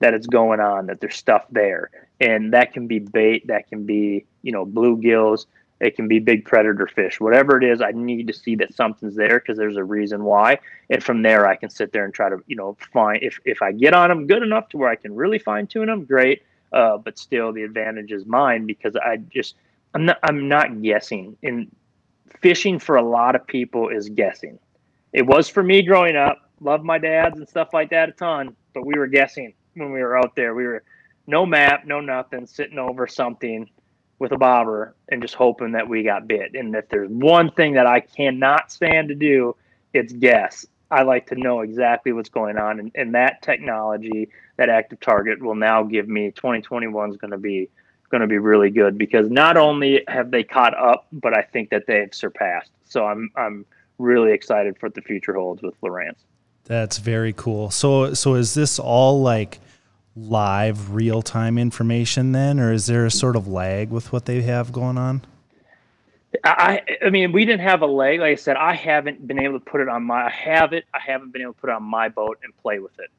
[0.00, 1.90] that it's going on, that there's stuff there.
[2.20, 5.46] And that can be bait, that can be, you know, bluegills,
[5.84, 7.82] it can be big predator fish, whatever it is.
[7.82, 11.46] I need to see that something's there because there's a reason why, and from there
[11.46, 14.08] I can sit there and try to you know find if if I get on
[14.08, 16.42] them good enough to where I can really fine tune them, great.
[16.72, 19.56] Uh, but still, the advantage is mine because I just
[19.92, 21.36] I'm not I'm not guessing.
[21.42, 21.70] And
[22.40, 24.58] fishing for a lot of people is guessing.
[25.12, 26.50] It was for me growing up.
[26.60, 30.00] Loved my dads and stuff like that a ton, but we were guessing when we
[30.00, 30.54] were out there.
[30.54, 30.82] We were
[31.26, 33.68] no map, no nothing, sitting over something
[34.18, 36.54] with a bobber and just hoping that we got bit.
[36.54, 39.56] And if there's one thing that I cannot stand to do,
[39.92, 40.66] it's guess.
[40.90, 42.78] I like to know exactly what's going on.
[42.78, 47.68] And, and that technology, that ActiveTarget will now give me 2021 is going to be
[48.10, 51.70] going to be really good because not only have they caught up, but I think
[51.70, 52.70] that they've surpassed.
[52.84, 53.66] So I'm I'm
[53.98, 56.18] really excited for what the future holds with Lowrance.
[56.64, 57.70] That's very cool.
[57.70, 59.58] So so is this all like
[60.16, 64.42] live real time information then, or is there a sort of lag with what they
[64.42, 65.22] have going on?
[66.42, 68.20] I, I mean, we didn't have a leg.
[68.20, 70.26] Like I said, I haven't been able to put it on my.
[70.26, 70.84] I have it.
[70.92, 73.10] I haven't been able to put it on my boat and play with it.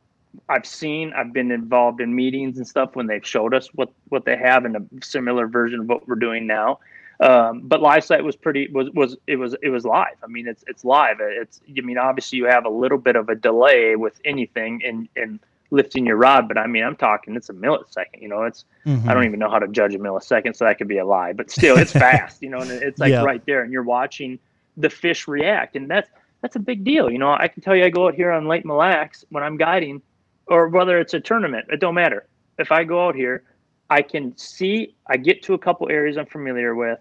[0.50, 1.14] I've seen.
[1.14, 4.66] I've been involved in meetings and stuff when they've showed us what what they have
[4.66, 6.80] in a similar version of what we're doing now.
[7.22, 10.18] Um, but LiveSight was pretty was was it was it was live.
[10.24, 11.18] I mean, it's it's live.
[11.22, 15.08] It's I mean, obviously you have a little bit of a delay with anything, and
[15.16, 15.40] and
[15.72, 18.22] lifting your rod, but I mean, I'm talking it's a millisecond.
[18.22, 19.10] You know, it's mm-hmm.
[19.10, 21.34] I don't even know how to judge a millisecond, so that could be a lie.
[21.34, 22.42] But still, it's fast.
[22.42, 23.24] You know, and it's like yeah.
[23.24, 24.40] right there, and you're watching
[24.78, 26.10] the fish react, and that's
[26.42, 27.10] that's a big deal.
[27.10, 29.44] You know, I can tell you, I go out here on Lake Mille Lacs when
[29.44, 30.02] I'm guiding,
[30.48, 32.28] or whether it's a tournament, it don't matter.
[32.58, 33.44] If I go out here,
[33.90, 34.96] I can see.
[35.08, 37.00] I get to a couple areas I'm familiar with.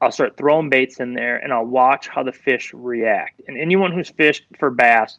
[0.00, 3.40] I'll start throwing baits in there, and I'll watch how the fish react.
[3.48, 5.18] And anyone who's fished for bass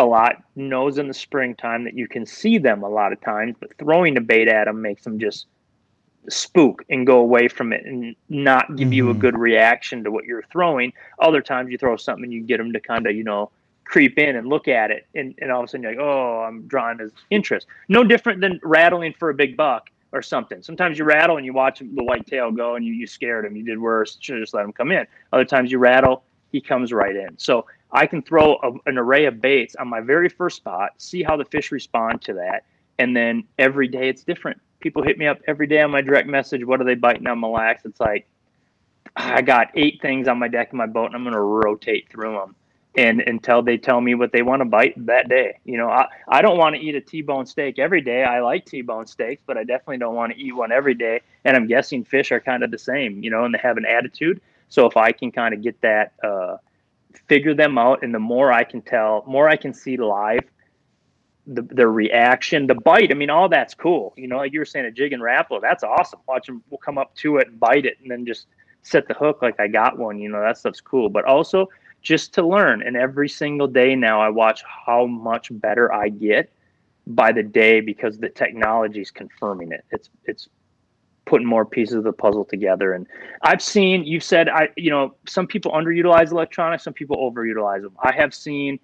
[0.00, 3.54] a lot knows in the springtime that you can see them a lot of times,
[3.60, 5.46] but throwing a bait at them makes them just
[6.28, 8.92] spook and go away from it and not give mm-hmm.
[8.92, 9.20] you a mm-hmm.
[9.20, 10.92] good reaction to what you're throwing.
[11.18, 13.50] Other times you throw something and you get them to kind of, you know,
[13.84, 15.06] creep in and look at it.
[15.14, 17.66] And, and all of a sudden you're like, oh, I'm drawing his interest.
[17.88, 20.62] No different than rattling for a big buck or something.
[20.62, 23.56] Sometimes you rattle and you watch the white tail go and you, you scared him.
[23.56, 24.16] You did worse.
[24.20, 25.06] Should have just let him come in.
[25.32, 27.38] Other times you rattle, he comes right in.
[27.38, 31.22] So I can throw a, an array of baits on my very first spot, see
[31.22, 32.64] how the fish respond to that,
[32.98, 34.60] and then every day it's different.
[34.80, 36.64] People hit me up every day on my direct message.
[36.64, 37.84] What are they biting on Mille Lacs?
[37.84, 38.28] It's like
[39.16, 42.08] I got eight things on my deck in my boat, and I'm going to rotate
[42.08, 42.54] through them,
[42.96, 45.58] and until they tell me what they want to bite that day.
[45.64, 48.22] You know, I I don't want to eat a T-bone steak every day.
[48.22, 51.20] I like T-bone steaks, but I definitely don't want to eat one every day.
[51.44, 53.86] And I'm guessing fish are kind of the same, you know, and they have an
[53.86, 54.40] attitude.
[54.68, 56.12] So if I can kind of get that.
[56.22, 56.58] Uh,
[57.28, 60.44] figure them out and the more i can tell more i can see live
[61.46, 63.10] the, their reaction the bite.
[63.10, 64.14] I mean all that's cool.
[64.16, 66.20] You know like you were saying a Jigging Rapala that's awesome.
[66.26, 68.46] Watch them we'll come up to it and bite it and then just
[68.82, 70.18] set the hook like i got one.
[70.18, 71.08] You know that stuff's cool.
[71.08, 71.68] But also
[72.02, 76.50] just to learn and every single day now i watch how much better i get
[77.08, 79.84] by the day because the technology is confirming it.
[79.90, 80.48] It's it's
[81.30, 82.92] putting more pieces of the puzzle together.
[82.92, 83.06] And
[83.42, 87.96] I've seen, you've said, I, you know, some people underutilize electronics, some people overutilize them.
[88.02, 88.80] I have seen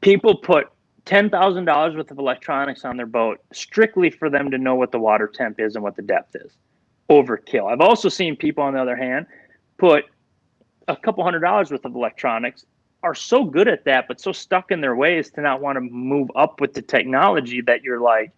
[0.00, 0.66] people put
[1.06, 5.28] $10,000 worth of electronics on their boat strictly for them to know what the water
[5.28, 6.52] temp is and what the depth is.
[7.08, 7.72] Overkill.
[7.72, 9.26] I've also seen people, on the other hand,
[9.78, 10.06] put
[10.88, 12.66] a couple hundred dollars worth of electronics
[13.04, 15.80] are so good at that, but so stuck in their ways to not want to
[15.80, 18.32] move up with the technology that you're like,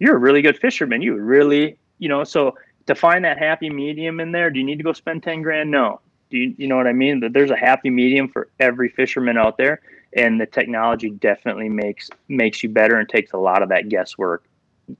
[0.00, 1.02] you're a really good fisherman.
[1.02, 2.56] You really, you know, so
[2.90, 5.70] to find that happy medium in there, do you need to go spend 10 grand?
[5.70, 6.00] No.
[6.28, 7.20] Do you, you know what I mean?
[7.20, 9.80] That there's a happy medium for every fisherman out there.
[10.12, 14.42] And the technology definitely makes, makes you better and takes a lot of that guesswork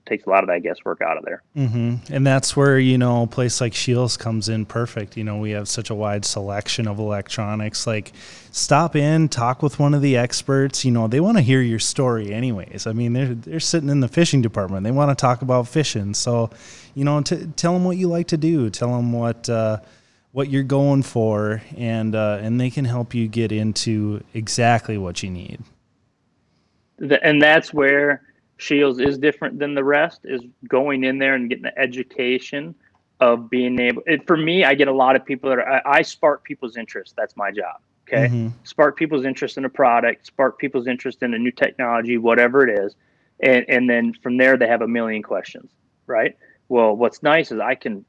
[0.06, 1.42] takes a lot of that guesswork out of there.
[1.56, 2.12] Mm-hmm.
[2.12, 5.16] And that's where you know a place like Scheels comes in perfect.
[5.16, 7.86] You know, we have such a wide selection of electronics.
[7.86, 8.12] Like,
[8.50, 10.84] stop in, talk with one of the experts.
[10.84, 12.86] You know, they want to hear your story, anyways.
[12.86, 14.84] I mean, they're they're sitting in the fishing department.
[14.84, 16.14] They want to talk about fishing.
[16.14, 16.50] So,
[16.94, 18.70] you know, t- tell them what you like to do.
[18.70, 19.48] Tell them what.
[19.48, 19.80] Uh,
[20.32, 25.22] what you're going for, and uh, and they can help you get into exactly what
[25.22, 25.60] you need.
[27.22, 28.22] and that's where
[28.60, 32.74] Scheels is different than the rest is going in there and getting the education
[33.20, 35.98] of being able it, for me i get a lot of people that are, I,
[35.98, 37.14] I spark people's interest.
[37.16, 38.26] That's my job okay?
[38.26, 38.48] Mm-hmm.
[38.64, 42.78] spark people's interest in a product spark people's interest in a new technology whatever it
[42.78, 42.96] is.
[43.40, 45.70] And and then from there they have a million questions
[46.06, 46.36] right?
[46.68, 48.04] Well what's nice is i can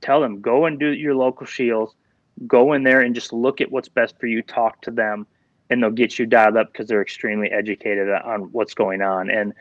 [0.00, 1.94] tell them go and do your local Scheels,
[2.46, 5.26] go in there and just look at what's best for you talk to them
[5.70, 9.30] and they'll get you dialed up because they're extremely educated on what's going on.
[9.30, 9.54] And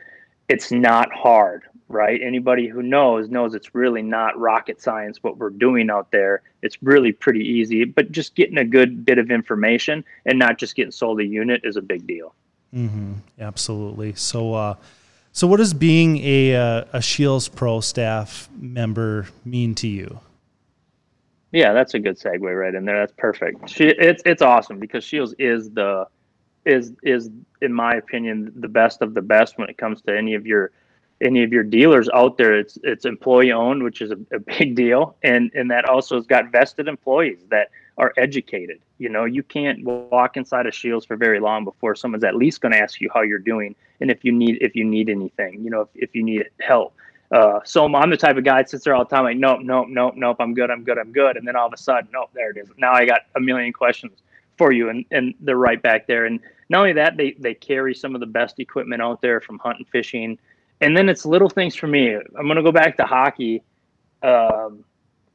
[0.53, 2.21] it's not hard, right?
[2.21, 6.43] Anybody who knows knows it's really not rocket science what we're doing out there.
[6.61, 10.75] It's really pretty easy, but just getting a good bit of information and not just
[10.75, 12.35] getting sold a unit is a big deal.
[12.71, 13.13] Mm-hmm.
[13.39, 14.13] Absolutely.
[14.13, 14.75] So, uh,
[15.31, 20.19] so what does being a uh, a Scheels Pro staff member mean to you?
[21.51, 22.99] Yeah, that's a good segue right in there.
[22.99, 23.71] That's perfect.
[23.71, 26.05] She, it's it's awesome because Scheels is the
[26.65, 27.29] is is
[27.61, 30.71] in my opinion the best of the best when it comes to any of your
[31.21, 32.57] any of your dealers out there.
[32.57, 35.15] It's it's employee owned which is a, a, big deal.
[35.23, 38.79] And and that also has got vested employees that are educated.
[38.97, 42.61] You know you can't walk inside of Scheels for very long before someone's at least
[42.61, 45.63] going to ask you how you're doing and if you need if you need anything
[45.63, 46.93] you know if, if you need help.
[47.31, 49.61] Uh, so I'm the type of guy that sits there all the time like nope
[49.61, 51.37] nope nope nope I'm good I'm good I'm good.
[51.37, 52.69] And then all of a sudden nope there it is.
[52.77, 54.21] Now I got a million questions
[54.57, 56.25] for you and, and they're right back there.
[56.25, 59.59] And not only that they, they carry some of the best equipment out there from
[59.59, 60.37] hunting fishing.
[60.81, 62.15] And then it's little things for me.
[62.15, 63.63] I'm to go back to hockey.
[64.21, 64.85] Um,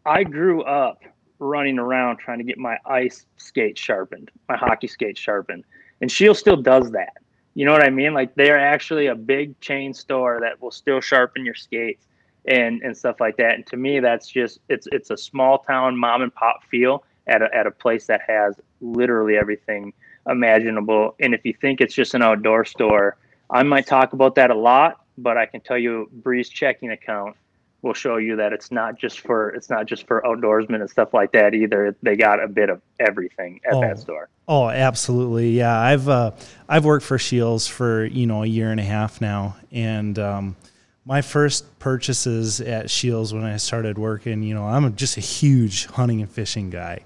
[0.06, 1.02] i grew up
[1.38, 5.64] running around trying to get my ice skate sharpened my hockey skate sharpened.
[6.00, 7.12] And Scheels still does that.
[7.54, 8.14] You know what i mean?
[8.14, 12.06] Like they're actually a big chain store that will still sharpen your skates
[12.46, 13.54] and and stuff like that.
[13.54, 17.42] And to me that's just it's it's a small town mom and pop feel at
[17.42, 19.92] a, at a place that has literally everything
[20.28, 21.14] imaginable.
[21.20, 23.16] And if you think it's just an outdoor store,
[23.50, 27.36] I might talk about that a lot, but I can tell you Bree's checking account
[27.82, 31.14] will show you that it's not just for it's not just for outdoorsmen and stuff
[31.14, 31.94] like that either.
[32.02, 34.28] They got a bit of everything at oh, that store.
[34.48, 35.50] Oh, absolutely.
[35.50, 35.78] Yeah.
[35.78, 36.32] I've uh,
[36.68, 39.56] I've worked for Scheels for, you know, a year and a half now.
[39.70, 40.56] And um,
[41.04, 45.86] my first purchases at Scheels when I started working, you know, I'm just a huge
[45.86, 47.00] hunting and fishing guy.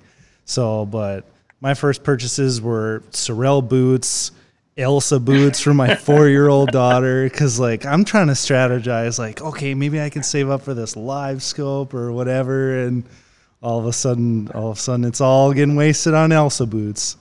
[0.44, 1.24] So, but
[1.62, 4.32] my first purchases were Sorel boots,
[4.76, 7.30] Elsa boots for my four year old daughter.
[7.30, 10.96] Cause like I'm trying to strategize, like, okay, maybe I can save up for this
[10.96, 12.80] LiveScope or whatever.
[12.80, 13.04] And
[13.62, 17.16] all of a sudden, all of a sudden, it's all getting wasted on Elsa boots.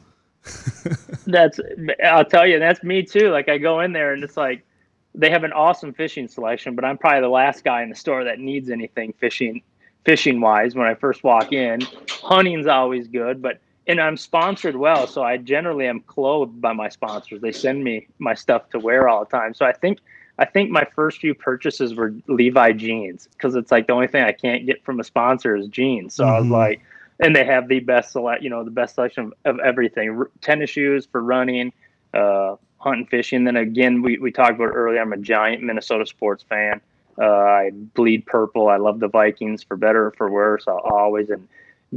[1.28, 1.60] that's,
[2.04, 3.30] I'll tell you, that's me too.
[3.30, 4.66] Like I go in there and it's like,
[5.14, 8.24] they have an awesome fishing selection, but I'm probably the last guy in the store
[8.24, 9.62] that needs anything fishing
[10.04, 11.82] fishing wise when I first walk in.
[12.24, 16.90] Hunting's always good, but and I'm sponsored well, so I generally am clothed by my
[16.90, 17.42] sponsors.
[17.42, 19.54] They send me my stuff to wear all the time.
[19.54, 20.00] So I think
[20.38, 24.24] I think my first few purchases were Levi jeans because it's like the only thing
[24.24, 26.16] I can't get from a sponsor is jeans.
[26.16, 26.34] So mm-hmm.
[26.34, 26.54] I was mm-hmm.
[26.54, 26.82] like,
[27.20, 30.32] and they have the best select, you know, the best selection of, of everything: R-
[30.42, 31.74] tennis shoes for running,
[32.14, 33.44] uh, hunting, fishing.
[33.44, 35.02] Then again, we we talked about earlier.
[35.02, 36.82] I'm a giant Minnesota sports fan.
[37.20, 38.70] Uh, I bleed purple.
[38.70, 40.64] I love the Vikings for better or for worse.
[40.68, 41.48] I'll always and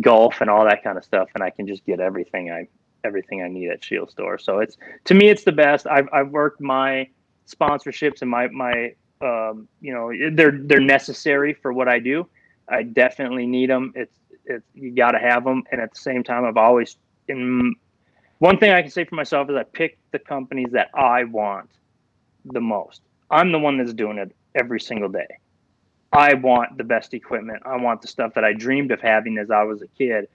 [0.01, 2.68] golf and all that kind of stuff, and I can just get everything I
[3.05, 4.38] everything I need at Shield Store.
[4.38, 5.86] So it's to me, it's the best.
[5.86, 7.09] I've I've worked my
[7.47, 12.26] sponsorships and my my um, you know they're they're necessary for what I do.
[12.68, 13.92] I definitely need them.
[13.95, 16.97] It's it's you got to have them, and at the same time, I've always
[17.28, 17.74] in
[18.38, 21.70] one thing I can say for myself is I pick the companies that I want
[22.45, 23.01] the most.
[23.30, 25.26] I'm the one that's doing it every single day.
[26.14, 27.62] I want the best equipment.
[27.64, 30.28] I want the stuff that I dreamed of having as I was a kid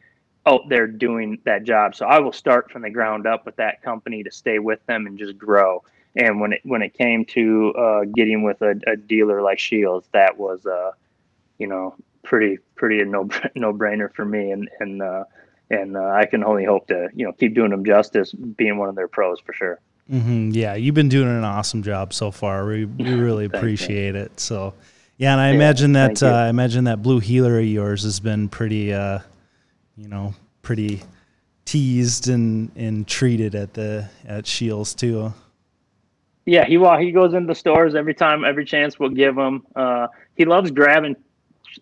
[0.45, 1.95] out there doing that job.
[1.95, 5.07] So I will start from the ground up with that company to stay with them
[5.07, 5.83] and just grow.
[6.15, 10.05] And when it when it came to uh, getting with a, a, dealer like Scheels,
[10.11, 10.91] that was uh,
[11.59, 14.51] you know pretty pretty a no no brainer for me.
[14.51, 15.23] And and uh,
[15.69, 18.89] and uh, I can only hope to you know keep doing them justice, being one
[18.89, 19.79] of their pros for sure.
[20.11, 20.49] Mm-hmm.
[20.51, 22.65] Yeah, you've been doing an awesome job so far.
[22.65, 24.21] We, we really appreciate you.
[24.21, 24.39] it.
[24.39, 24.73] So,
[25.19, 28.21] yeah, and I yeah, imagine that uh, I imagine that blue heeler of yours has
[28.21, 29.19] been pretty, uh,
[29.97, 31.01] you know, pretty
[31.65, 35.33] teased and, and treated at the at Scheels too.
[36.45, 39.67] Yeah, he well, he goes into stores every time, every chance we'll give him.
[39.75, 41.17] Uh, he loves grabbing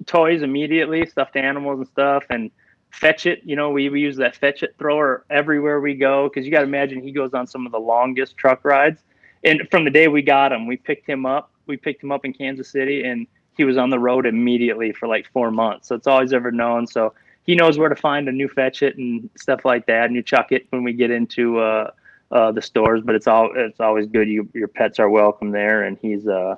[0.08, 2.50] toys immediately, stuffed animals and stuff, and
[2.90, 3.42] fetch it.
[3.46, 6.62] You know, we, we use that fetch it thrower everywhere we go because you got
[6.62, 9.04] to imagine he goes on some of the longest truck rides.
[9.44, 11.52] And from the day we got him, we picked him up.
[11.68, 15.08] We picked him up in Kansas City, and he was on the road immediately for
[15.08, 15.88] like four months.
[15.88, 16.88] So it's all he's ever known.
[16.88, 17.14] So
[17.44, 20.06] he knows where to find a new fetch it and stuff like that.
[20.06, 21.92] And you chuck it when we get into uh,
[22.32, 24.28] uh, the stores, but it's all it's always good.
[24.28, 26.56] You, your pets are welcome there, and he's uh,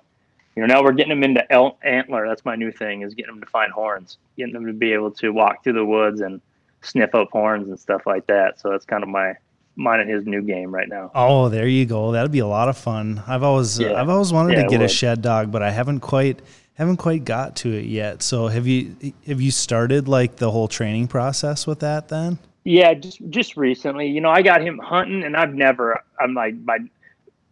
[0.56, 2.28] you know, now we're getting him into el- antler.
[2.28, 5.12] That's my new thing is getting him to find horns, getting them to be able
[5.12, 6.42] to walk through the woods and
[6.82, 8.60] sniff up horns and stuff like that.
[8.60, 9.36] So that's kind of my
[9.80, 11.10] mine and his new game right now.
[11.16, 12.12] Oh, there you go.
[12.12, 13.24] That'd be a lot of fun.
[13.26, 14.00] I've always yeah.
[14.00, 16.42] I've always wanted yeah, to get a shed dog, but I haven't quite
[16.74, 18.22] haven't quite got to it yet.
[18.22, 22.38] So have you have you started like the whole training process with that then?
[22.66, 24.08] Yeah, just just recently.
[24.08, 26.80] You know, I got him hunting and I've never I'm like by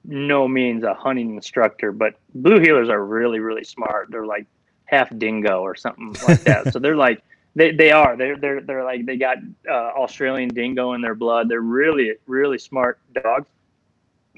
[0.04, 4.10] no means a hunting instructor, but blue heelers are really, really smart.
[4.10, 4.46] They're like
[4.86, 6.74] half dingo or something like that.
[6.74, 7.22] so they're like
[7.58, 9.38] they, they are they're they're they're like they got
[9.68, 11.50] uh, Australian dingo in their blood.
[11.50, 13.48] They're really really smart dogs.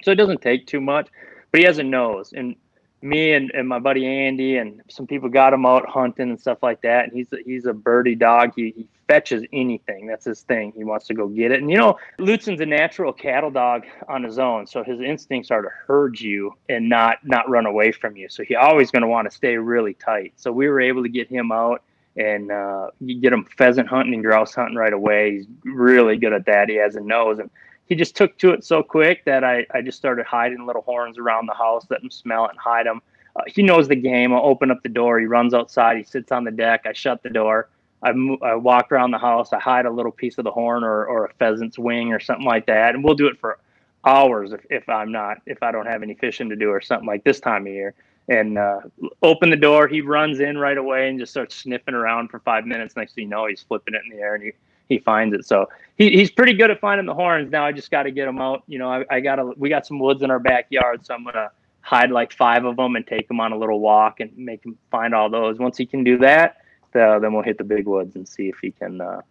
[0.04, 1.10] So it doesn't take too much,
[1.52, 2.56] but he has a nose and
[3.02, 6.60] me and, and my buddy Andy and some people got him out hunting and stuff
[6.62, 7.06] like that.
[7.06, 8.54] And he's a, he's a birdie dog.
[8.56, 10.06] He, he fetches anything.
[10.06, 10.72] That's his thing.
[10.76, 11.62] He wants to go get it.
[11.62, 15.62] And you know, Lutsen's a natural cattle dog on his own, so his instincts are
[15.62, 18.30] to herd you and not not run away from you.
[18.30, 20.34] So he always going to want to stay really tight.
[20.38, 21.84] So we were able to get him out
[22.16, 25.38] and uh, you get him pheasant hunting and grouse hunting right away.
[25.38, 26.70] He's really good at that.
[26.70, 27.50] He has a nose and
[27.90, 31.18] he just took to it so quick that I, I just started hiding little horns
[31.18, 33.02] around the house, let him smell it and hide them.
[33.36, 34.34] Uh, he knows the game.
[34.34, 35.20] I'll open up the door.
[35.20, 35.98] He runs outside.
[35.98, 36.82] He sits on the deck.
[36.86, 37.70] I shut the door.
[38.02, 38.12] I,
[38.44, 39.54] I walk around the house.
[39.54, 42.46] I hide a little piece of the horn or, or a pheasant's wing or something
[42.46, 42.96] like that.
[42.96, 43.60] And we'll do it for
[44.06, 47.08] hours if, if I'm not, if I don't have any fishing to do or something
[47.08, 47.94] like this time of year.
[48.30, 48.82] And uh,
[49.24, 49.88] open the door.
[49.88, 52.96] He runs in right away and just starts sniffing around for five minutes.
[52.96, 54.52] Next thing you know, he's flipping it in the air and he,
[54.88, 55.46] he finds it.
[55.48, 55.68] So
[55.98, 57.52] he, he's pretty good at finding the horns.
[57.52, 58.62] Now I just got to get them out.
[58.68, 61.04] You know, I, I got to, we got some woods in our backyard.
[61.08, 61.50] So I'm going to
[61.82, 64.78] hide like five of them and take them on a little walk and make him
[64.92, 65.58] find all those.
[65.58, 66.58] Once he can do that,
[66.92, 69.22] the, then we'll hit the big woods and see if he can, uh,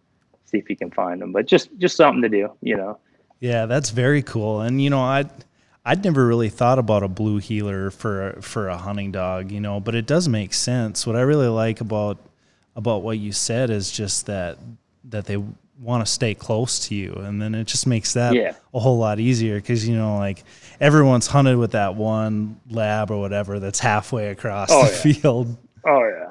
[0.43, 2.97] see if he can find them, but just, just something to do, you know?
[3.39, 4.59] Yeah, that's very cool.
[4.61, 5.25] And, you know, I,
[5.89, 9.79] I'd never really thought about a blue healer for for a hunting dog, you know,
[9.79, 11.07] but it does make sense.
[11.07, 12.19] What I really like about
[12.75, 14.59] about what you said is just that
[15.05, 15.43] that they
[15.79, 18.53] want to stay close to you and then it just makes that yeah.
[18.73, 20.43] a whole lot easier because you know like
[20.81, 25.13] everyone's hunted with that one lab or whatever that's halfway across oh, the yeah.
[25.13, 26.28] field oh yeah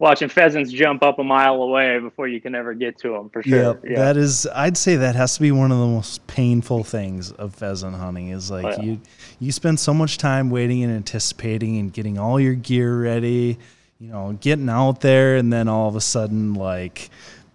[0.00, 3.42] watching pheasants jump up a mile away before you can ever get to them for
[3.42, 6.26] sure yep, yeah that is i'd say that has to be one of the most
[6.26, 8.82] painful things of pheasant hunting is like oh, yeah.
[8.82, 9.00] you
[9.38, 13.58] you spend so much time waiting and anticipating and getting all your gear ready
[14.00, 17.10] you know getting out there and then all of a sudden like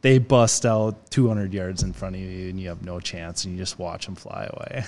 [0.06, 3.56] they bust out 200 yards in front of you and you have no chance and
[3.56, 4.84] you just watch them fly away.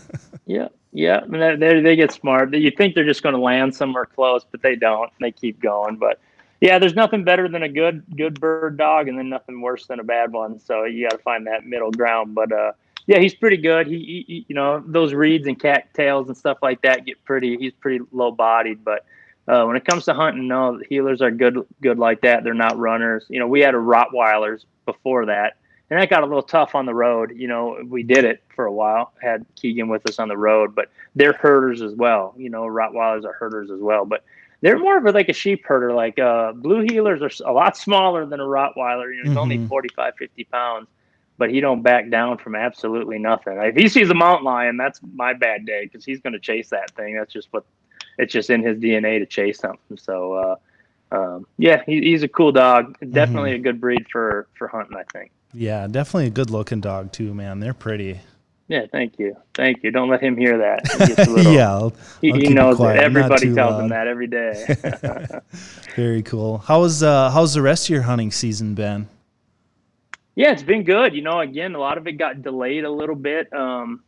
[0.46, 0.68] yeah.
[0.92, 1.20] Yeah.
[1.22, 2.54] I mean, they, they get smart.
[2.54, 5.10] You think they're just going to land somewhere close, but they don't.
[5.20, 5.96] They keep going.
[5.96, 6.20] But
[6.62, 9.98] yeah, there's nothing better than a good, good bird dog and then nothing worse than
[9.98, 10.60] a bad one.
[10.60, 12.36] So you got to find that middle ground.
[12.36, 12.72] But, uh,
[13.08, 13.88] yeah, he's pretty good.
[13.88, 17.56] He, he, you know, those reeds and cat tails and stuff like that get pretty.
[17.56, 19.04] He's pretty low bodied, but
[19.48, 22.44] uh, when it comes to hunting, no, healers are good, good like that.
[22.44, 23.26] They're not runners.
[23.28, 25.56] You know, we had a Rottweilers before that,
[25.90, 27.32] and that got a little tough on the road.
[27.34, 29.12] You know, we did it for a while.
[29.20, 32.34] Had Keegan with us on the road, but they're herders as well.
[32.38, 34.22] You know, Rottweilers are herders as well, but
[34.62, 35.92] they're more of a, like a sheep herder.
[35.92, 39.14] Like uh, blue heelers are a lot smaller than a Rottweiler.
[39.14, 39.38] You know, he's mm-hmm.
[39.38, 40.88] only 45, 50 pounds,
[41.36, 43.58] but he don't back down from absolutely nothing.
[43.58, 46.70] If he sees a mountain lion, that's my bad day because he's going to chase
[46.70, 47.16] that thing.
[47.16, 47.64] That's just what
[48.18, 49.98] it's just in his DNA to chase something.
[49.98, 50.56] So, uh,
[51.10, 52.96] um, yeah, he, he's a cool dog.
[53.00, 53.60] Definitely mm-hmm.
[53.60, 54.96] a good breed for for hunting.
[54.96, 55.32] I think.
[55.52, 57.58] Yeah, definitely a good looking dog too, man.
[57.58, 58.20] They're pretty.
[58.72, 59.90] Yeah, thank you, thank you.
[59.90, 60.82] Don't let him hear that.
[61.28, 61.92] Little, yeah, I'll,
[62.22, 62.96] he, I'll he knows that.
[62.96, 63.82] Everybody tells loud.
[63.82, 64.64] him that every day.
[65.94, 66.56] Very cool.
[66.56, 69.10] How's uh, how's the rest of your hunting season been?
[70.36, 71.14] Yeah, it's been good.
[71.14, 73.52] You know, again, a lot of it got delayed a little bit.
[73.52, 74.02] Um,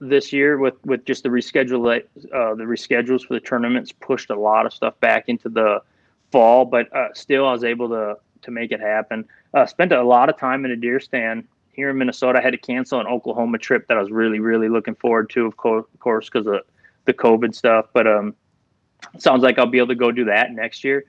[0.00, 4.36] this year with with just the reschedule uh, the reschedules for the tournaments pushed a
[4.36, 5.80] lot of stuff back into the
[6.32, 9.28] fall, but uh, still I was able to to make it happen.
[9.54, 11.46] uh, spent a lot of time in a deer stand
[11.76, 12.38] here in Minnesota.
[12.38, 15.46] I had to cancel an Oklahoma trip that I was really, really looking forward to,
[15.46, 16.62] of course, of course, because of
[17.04, 17.86] the COVID stuff.
[17.92, 18.34] But um,
[19.18, 21.04] sounds like I'll be able to go do that next year.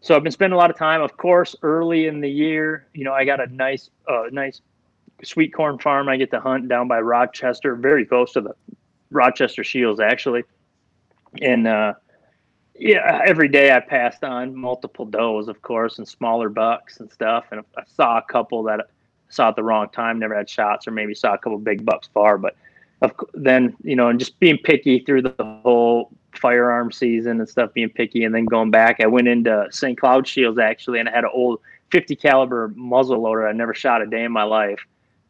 [0.00, 2.86] So I've been spending a lot of time, of course, early in the year.
[2.94, 4.60] You know, I got a nice, uh, nice
[5.22, 6.08] sweet corn farm.
[6.08, 8.54] I get to hunt down by Rochester, very close to the
[9.10, 10.44] Rochester Scheels, actually.
[11.42, 11.94] And uh,
[12.78, 17.46] yeah, every day I passed on multiple does, of course, and smaller bucks and stuff.
[17.50, 18.88] And I saw a couple that
[19.28, 22.08] saw at the wrong time, never had shots, or maybe saw a couple big bucks
[22.12, 22.38] far.
[22.38, 22.56] But
[23.02, 27.72] of, then, you know, and just being picky through the whole firearm season and stuff,
[27.74, 29.98] being picky, and then going back, I went into St.
[29.98, 31.60] Cloud Scheels actually, and I had an old
[31.90, 33.46] 50 caliber muzzle loader.
[33.46, 34.80] I never shot a day in my life.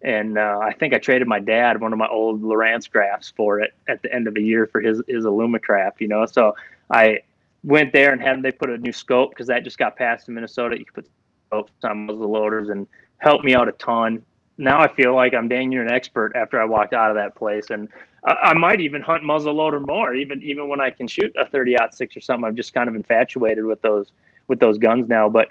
[0.02, 3.60] And uh, I think I traded my dad one of my old Lowrance graphs for
[3.60, 6.26] it at the end of the year for his his Alumacraft, you know.
[6.26, 6.54] So
[6.90, 7.20] I
[7.64, 10.28] went there and had them they put a new scope because that just got passed
[10.28, 10.78] in Minnesota.
[10.78, 11.10] You could put
[11.48, 12.86] scopes on muzzle loaders and
[13.18, 14.22] helped me out a ton.
[14.58, 17.34] Now I feel like I'm dang near an expert after I walked out of that
[17.34, 17.88] place, and
[18.24, 21.46] I, I might even hunt muzzle loader more, even even when I can shoot a
[21.46, 22.44] 30 out six or something.
[22.44, 24.12] I'm just kind of infatuated with those
[24.48, 25.28] with those guns now.
[25.28, 25.48] But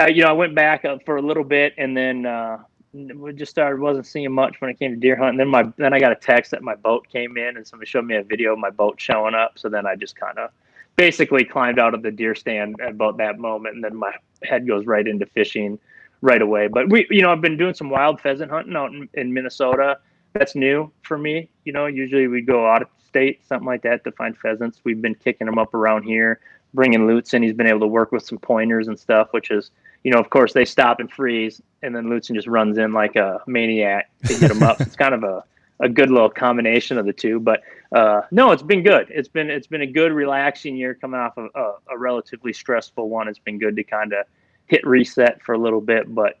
[0.00, 2.58] uh, you know, I went back for a little bit, and then uh,
[2.92, 5.38] we just started wasn't seeing much when it came to deer hunting.
[5.38, 8.06] Then my then I got a text that my boat came in, and somebody showed
[8.06, 9.58] me a video of my boat showing up.
[9.58, 10.50] So then I just kind of
[10.96, 14.66] basically climbed out of the deer stand at about that moment, and then my head
[14.66, 15.78] goes right into fishing
[16.20, 16.68] right away.
[16.68, 19.98] But we, you know, I've been doing some wild pheasant hunting out in, in Minnesota.
[20.32, 21.48] That's new for me.
[21.64, 24.80] You know, usually we go out of state, something like that, to find pheasants.
[24.84, 26.40] We've been kicking them up around here,
[26.74, 27.42] bringing Lutsen.
[27.42, 29.70] He's been able to work with some pointers and stuff, which is,
[30.04, 33.16] you know, of course they stop and freeze, and then Lutsen just runs in like
[33.16, 34.80] a maniac to get them up.
[34.82, 35.44] it's kind of a
[35.80, 37.40] a good little combination of the two.
[37.40, 37.62] But
[37.92, 39.08] uh, no, it's been good.
[39.10, 43.08] It's been it's been a good, relaxing year coming off of a, a relatively stressful
[43.08, 43.28] one.
[43.28, 44.26] It's been good to kind of
[44.66, 46.38] hit reset for a little bit, but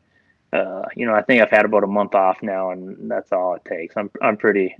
[0.52, 3.54] uh, you know, I think I've had about a month off now, and that's all
[3.54, 3.96] it takes.
[3.96, 4.76] I'm I'm pretty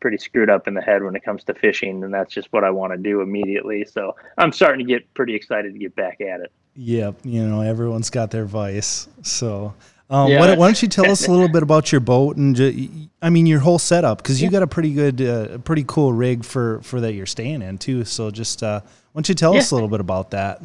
[0.00, 2.64] pretty screwed up in the head when it comes to fishing, and that's just what
[2.64, 3.84] I want to do immediately.
[3.84, 6.52] So I'm starting to get pretty excited to get back at it.
[6.76, 9.08] Yep, you know, everyone's got their vice.
[9.22, 9.74] So
[10.10, 10.40] um, yeah.
[10.40, 13.46] why, why, don't you tell us a little bit about your boat and I mean
[13.46, 17.00] your whole setup because you got a pretty good, uh, pretty cool rig for for
[17.00, 18.04] that you're staying in too.
[18.04, 19.60] So just uh, why don't you tell yeah.
[19.60, 20.62] us a little bit about that?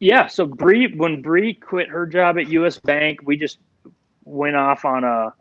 [0.00, 0.26] Yeah.
[0.26, 2.78] So Bree, when Bree quit her job at U.S.
[2.78, 3.58] Bank, we just
[4.24, 5.32] went off on a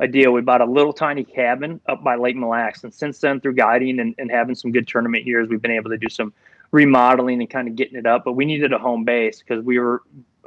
[0.00, 0.32] a deal.
[0.32, 3.54] We bought a little tiny cabin up by Lake Mille Lacs, and since then, through
[3.54, 6.32] guiding and, and having some good tournament years, we've been able to do some
[6.70, 8.24] remodeling and kind of getting it up.
[8.24, 10.02] But we needed a home base because we were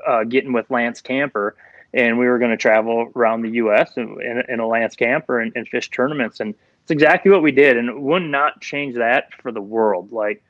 [0.08, 1.56] uh, getting with Lance Camper,
[1.94, 3.92] and we were going to travel around the U.S.
[3.98, 6.40] in, in a Lance Camper and, and, fish tournaments.
[6.40, 10.12] And it's exactly what we did, and would not change that for the world.
[10.12, 10.44] Like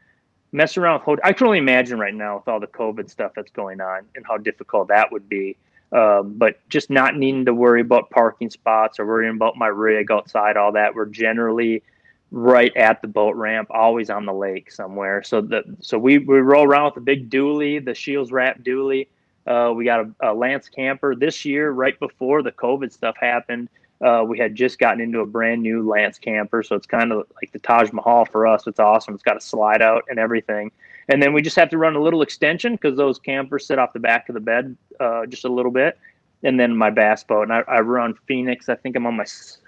[0.52, 3.52] mess around with I can only imagine right now with all the COVID stuff that's
[3.52, 5.58] going on and how difficult that would be.
[5.92, 10.10] Um, but just not needing to worry about parking spots or worrying about my rig
[10.10, 10.96] outside, all that.
[10.96, 11.84] We're generally
[12.32, 15.22] right at the boat ramp, always on the lake somewhere.
[15.22, 19.08] So the so we, we roll around with the big dually, the Scheels wrap dually.
[19.46, 23.70] Uh, we got a, a, Lance camper this year, right before the COVID stuff happened.
[24.02, 27.28] Uh, we had just gotten into a brand new Lance camper, so it's kind of
[27.36, 28.66] like the Taj Mahal for us.
[28.66, 29.14] It's awesome.
[29.14, 30.72] It's got a slide out and everything.
[31.10, 33.94] And then we just have to run a little extension because those campers sit off
[33.94, 36.00] the back of the bed uh, just a little bit.
[36.44, 38.70] And then my bass boat, and I, I run Phoenix.
[38.70, 39.26] I think I'm on my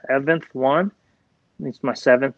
[0.08, 0.92] seventh one.
[1.64, 2.36] It's my seventh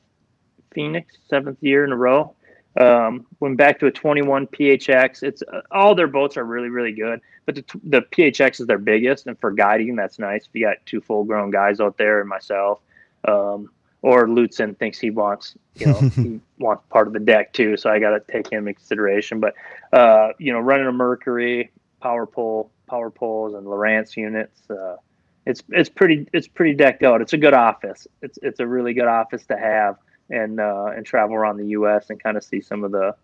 [0.72, 2.36] Phoenix, seventh year in a row.
[2.80, 5.24] Um, went back to a 21 PHX.
[5.24, 8.78] It's uh, all their boats are really really good, but the, the PHX is their
[8.78, 10.46] biggest, and for guiding that's nice.
[10.46, 12.82] If you got two full grown guys out there and myself,
[13.26, 13.70] um,
[14.02, 17.90] or Lutsen thinks he wants you know he wants part of the deck too, so
[17.90, 19.40] I got to take him in consideration.
[19.40, 19.54] But
[19.94, 21.72] uh, you know, running a Mercury
[22.02, 24.70] power pole, power poles, and Lowrance units.
[24.70, 24.98] Uh,
[25.46, 27.22] it's it's pretty it's pretty decked out.
[27.22, 28.08] It's a good office.
[28.22, 29.98] It's it's a really good office to have
[30.30, 32.10] and uh, and travel around the U.S.
[32.10, 33.16] and kind of see some of the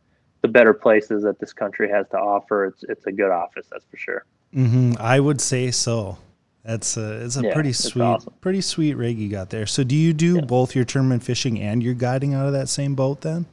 [0.41, 2.65] the better places that this country has to offer.
[2.65, 4.25] It's it's a good office, that's for sure.
[4.55, 4.93] Mm-hmm.
[4.99, 6.17] I would say so.
[6.63, 8.33] That's a it's a yeah, pretty sweet awesome.
[8.41, 9.65] pretty sweet rig you got there.
[9.65, 10.41] So do you do yeah.
[10.41, 13.45] both your tournament fishing and your guiding out of that same boat then?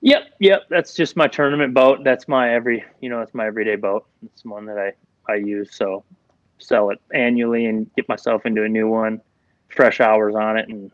[0.00, 0.62] Yep, yep.
[0.68, 2.04] That's just my tournament boat.
[2.04, 4.06] That's my every you know, it's my everyday boat.
[4.24, 4.92] It's one that I
[5.32, 5.74] I use.
[5.74, 6.04] So
[6.58, 9.20] sell it annually and get myself into a new one,
[9.68, 10.92] fresh hours on it, and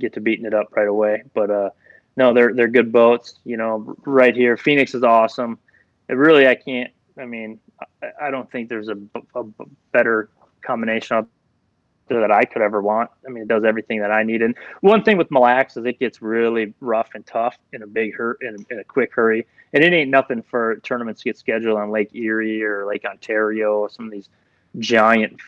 [0.00, 1.22] get to beating it up right away.
[1.34, 1.70] But uh,
[2.16, 3.34] no, they're they're good boats.
[3.44, 5.58] You know, right here, Phoenix is awesome.
[6.08, 6.90] It really, I can't.
[7.18, 7.60] I mean,
[8.02, 8.96] I, I don't think there's a,
[9.34, 9.44] a,
[9.92, 10.30] better
[10.62, 11.28] combination out
[12.08, 13.10] that I could ever want.
[13.26, 14.42] I mean, it does everything that I need.
[14.42, 17.86] And one thing with Mille Lacs is it gets really rough and tough in a
[17.86, 19.46] big hurt in, in a quick hurry.
[19.72, 23.78] And it ain't nothing for tournaments to get scheduled on Lake Erie or Lake Ontario,
[23.78, 24.28] or some of these
[24.78, 25.40] giant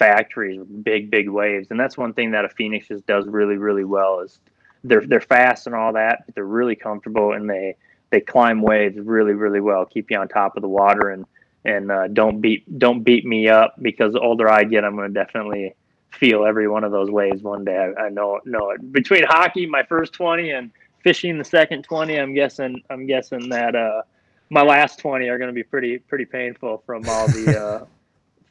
[0.00, 1.68] factories big, big waves.
[1.70, 4.40] And that's one thing that a Phoenix just does really, really well is
[4.82, 7.76] they're they're fast and all that, but they're really comfortable and they
[8.08, 11.26] they climb waves really, really well, keep you on top of the water and
[11.66, 15.12] and uh, don't beat don't beat me up because the older I get, I'm going
[15.12, 15.74] to definitely
[16.10, 17.76] feel every one of those waves one day.
[17.76, 18.92] I, I, know know it.
[18.92, 20.70] Between hockey, my first twenty, and
[21.04, 24.00] fishing, the second twenty, I'm guessing I'm guessing that uh,
[24.48, 27.60] my last twenty are going to be pretty pretty painful from all the.
[27.60, 27.84] Uh,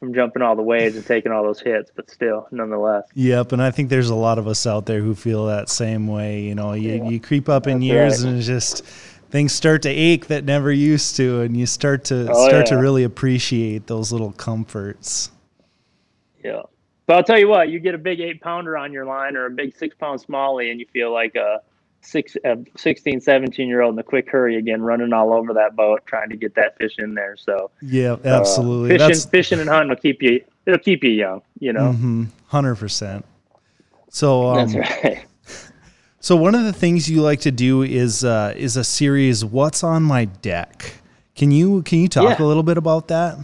[0.00, 3.04] from jumping all the waves and taking all those hits, but still, nonetheless.
[3.14, 6.06] Yep, and I think there's a lot of us out there who feel that same
[6.08, 6.40] way.
[6.40, 7.08] You know, you, yeah.
[7.08, 8.32] you creep up in That's years right.
[8.32, 8.82] and just
[9.30, 12.76] things start to ache that never used to, and you start to oh, start yeah.
[12.76, 15.30] to really appreciate those little comforts.
[16.42, 16.62] Yeah,
[17.06, 19.44] but I'll tell you what, you get a big eight pounder on your line or
[19.44, 21.60] a big six pound smallie, and you feel like a
[22.00, 25.76] six, a 16, 17 year old in a quick hurry again, running all over that
[25.76, 27.36] boat trying to get that fish in there.
[27.36, 28.98] So yeah, absolutely.
[28.98, 30.44] Uh, fishing, fishing and hunting will keep you.
[30.66, 31.42] It'll keep you young.
[31.58, 32.80] You know, 100 mm-hmm.
[32.80, 33.24] percent.
[34.08, 35.24] So um, that's right.
[36.22, 39.42] So one of the things you like to do is uh, is a series.
[39.42, 40.92] What's on my deck?
[41.34, 42.44] Can you can you talk yeah.
[42.44, 43.38] a little bit about that?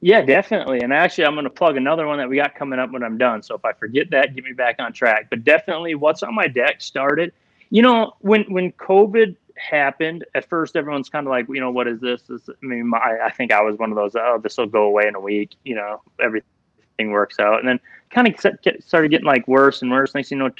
[0.00, 0.80] Yeah, definitely.
[0.80, 3.18] And actually, I'm going to plug another one that we got coming up when I'm
[3.18, 3.42] done.
[3.42, 5.26] So if I forget that, get me back on track.
[5.28, 7.32] But definitely, what's on my deck started.
[7.70, 11.88] You know, when when COVID happened, at first everyone's kind of like, you know, what
[11.88, 12.22] is this?
[12.22, 14.14] this I mean, my, I think I was one of those.
[14.14, 15.56] Oh, this will go away in a week.
[15.64, 17.80] You know, everything works out, and then
[18.10, 20.14] kind of started getting like worse and worse.
[20.14, 20.50] Next, you know,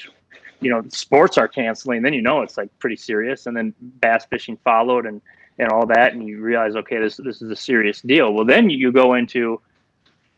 [0.61, 4.25] you know sports are canceling then you know it's like pretty serious and then bass
[4.29, 5.21] fishing followed and
[5.59, 8.33] and all that and you realize okay this this is a serious deal.
[8.33, 9.61] Well then you go into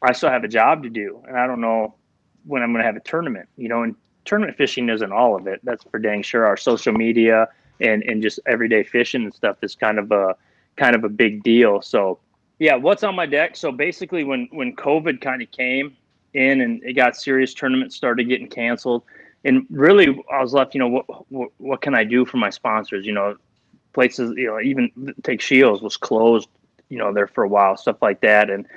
[0.01, 1.93] i still have a job to do and i don't know
[2.45, 3.95] when i'm going to have a tournament you know and
[4.25, 5.59] tournament fishing isn't all of it.
[5.63, 6.45] That's for dang sure.
[6.45, 7.47] Our social media
[7.79, 10.35] and and just everyday fishing and stuff is kind of a
[10.75, 11.81] kind of a big deal.
[11.81, 12.19] So
[12.59, 13.55] yeah what's on my deck?
[13.55, 15.95] So basically when when covid kind of came
[16.33, 19.03] in and it got serious tournaments started getting canceled
[19.43, 22.51] and really I was left, you know, what, what, what can I do for my
[22.51, 23.07] sponsors?
[23.07, 23.35] You know,
[23.93, 26.49] places, you know, even take Scheels was closed,
[26.89, 28.67] you know, there for a while, stuff like that, and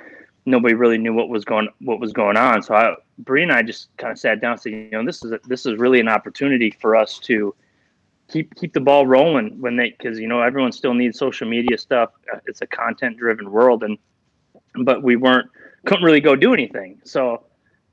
[0.45, 2.61] nobody really knew what was going what was going on.
[2.61, 5.23] So I, Bree and I just kind of sat down and said, you know, this
[5.23, 7.55] is a, this is really an opportunity for us to
[8.31, 11.77] keep keep the ball rolling when they because you know everyone still needs social media
[11.77, 12.11] stuff.
[12.45, 13.97] It's a content driven world, and
[14.83, 15.49] but we weren't
[15.85, 16.99] couldn't really go do anything.
[17.03, 17.45] So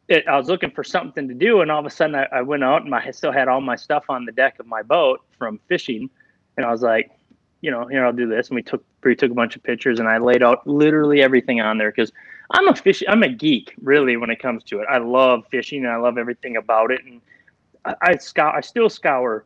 [0.08, 2.42] it, I was looking for something to do, and all of a sudden I, I
[2.42, 5.20] went out and I still had all my stuff on the deck of my boat
[5.38, 6.10] from fishing,
[6.56, 7.10] and I was like,
[7.60, 9.98] you know, here I'll do this, and we took we took a bunch of pictures,
[9.98, 12.12] and I laid out literally everything on there because
[12.50, 14.86] I'm a fish, I'm a geek really when it comes to it.
[14.90, 17.20] I love fishing and I love everything about it, and
[17.84, 19.44] I, I I still scour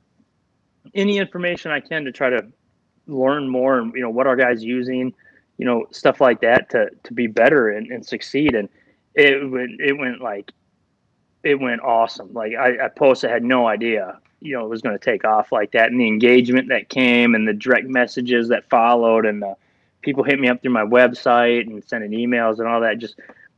[0.95, 2.47] any information I can to try to
[3.07, 5.15] learn more, and you know what our guys using,
[5.59, 8.69] you know, stuff like that to to be better and, and succeed and
[9.17, 10.53] it went it went like
[11.43, 12.33] it went awesome.
[12.33, 15.53] Like I, I posted, had no idea, you know, it was going to take off
[15.53, 19.57] like that, and the engagement that came, and the direct messages that followed, and the
[20.03, 22.99] people hit me up through my website and sending emails and all that.
[22.99, 23.17] Just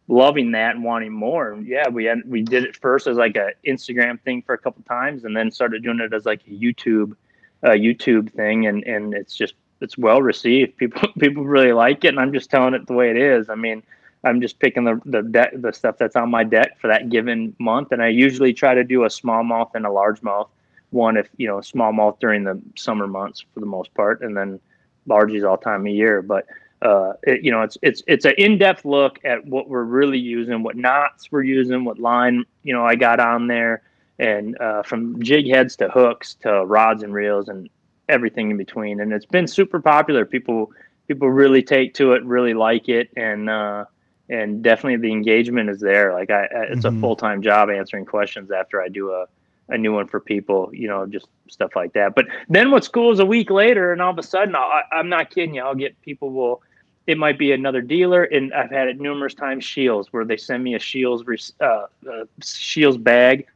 [0.08, 1.58] loving that and wanting more.
[1.62, 4.82] Yeah, we had we did it first as like a Instagram thing for a couple
[4.84, 7.14] times, and then started doing it as like a YouTube,
[7.62, 10.76] YouTube thing, and and it's just it's well received.
[10.76, 13.48] People people really like it, and I'm just telling it the way it is.
[13.50, 13.82] I mean
[14.24, 17.54] I'm just picking the the deck, the stuff that's on my deck for that given
[17.58, 20.48] month, and I usually try to do a small smallmouth and a large largemouth.
[20.90, 24.60] One if you know smallmouth during the summer months for the most part, and then
[25.06, 26.22] largies all time of year.
[26.22, 26.46] But
[26.82, 30.62] uh, it, you know, it's it's it's an in-depth look at what we're really using,
[30.62, 33.82] what knots we're using, what line you know I got on there,
[34.18, 37.68] and uh, from jig heads to hooks to rods and reels and
[38.08, 39.00] everything in between.
[39.00, 40.24] And it's been super popular.
[40.24, 40.72] People
[41.08, 43.84] people really take to it, really like it, and uh,
[44.28, 46.12] and definitely the engagement is there.
[46.12, 46.96] Like I, it's mm-hmm.
[46.96, 49.26] a full time job answering questions after I do a,
[49.68, 52.14] a new one for people, you know, just stuff like that.
[52.14, 55.08] But then what's cool is a week later, and all of a sudden, I, am
[55.08, 56.62] not kidding you, I'll get people will.
[57.06, 59.64] It might be another dealer, and I've had it numerous times.
[59.64, 61.24] Scheels, where they send me a Scheels
[61.60, 61.86] uh, uh,
[62.42, 63.46] Scheels bag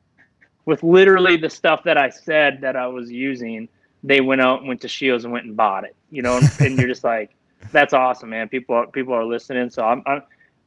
[0.65, 3.69] with literally the stuff that I said that I was using.
[4.05, 5.95] They went out and went to Scheels and went and bought it.
[6.11, 7.35] You know, and, and you're just like,
[7.73, 8.49] that's awesome, man.
[8.49, 10.23] People people are listening, so I'm, I'm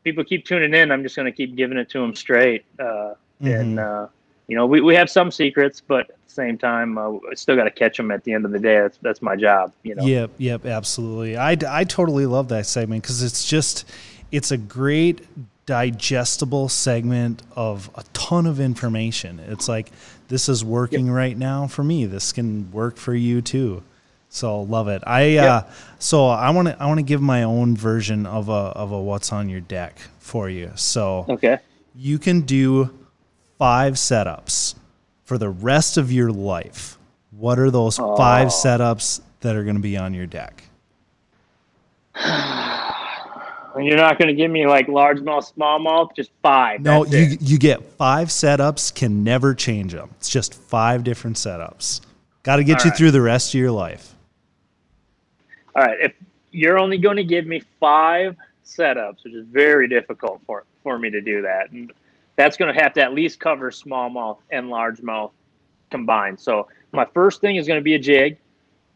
[0.06, 2.64] people keep tuning in, I'm just going to keep giving it to them straight.
[2.80, 3.48] Uh, mm-hmm.
[3.48, 4.08] And uh,
[4.48, 7.56] you know, we, we have some secrets, but at the same time, uh, I still
[7.56, 8.80] got to catch them at the end of the day.
[8.80, 9.74] That's that's my job.
[9.84, 10.06] You know.
[10.06, 10.32] Yep.
[10.38, 10.66] Yep.
[10.66, 11.38] Absolutely.
[11.38, 13.86] I I totally love that segment because it's just
[14.32, 15.22] it's a great
[15.66, 19.39] digestible segment of a ton of information.
[19.39, 19.91] It's like
[20.28, 21.16] this is working yep.
[21.16, 22.06] right now for me.
[22.06, 23.84] This can work for you too.
[24.30, 25.02] So love it.
[25.08, 25.50] I yep.
[25.50, 25.64] uh,
[25.98, 29.02] so I want to I want to give my own version of a of a
[29.02, 30.72] what's on your deck for you.
[30.76, 31.60] So okay,
[31.96, 32.93] you can do
[33.58, 34.76] five setups
[35.24, 36.97] for the rest of your life.
[37.32, 38.16] What are those oh.
[38.16, 40.64] five setups that are going to be on your deck?
[42.16, 46.82] And you're not going to give me like largemouth, smallmouth, just five.
[46.82, 47.41] No, you it.
[47.41, 48.93] you get five setups.
[48.93, 50.10] Can never change them.
[50.18, 52.01] It's just five different setups.
[52.43, 52.97] Got to get All you right.
[52.97, 54.14] through the rest of your life.
[55.76, 55.97] All right.
[55.99, 56.14] If
[56.51, 61.10] you're only going to give me five setups, which is very difficult for for me
[61.10, 61.91] to do that, and
[62.36, 65.31] that's going to have to at least cover smallmouth and largemouth
[65.89, 66.39] combined.
[66.39, 68.38] So my first thing is going to be a jig.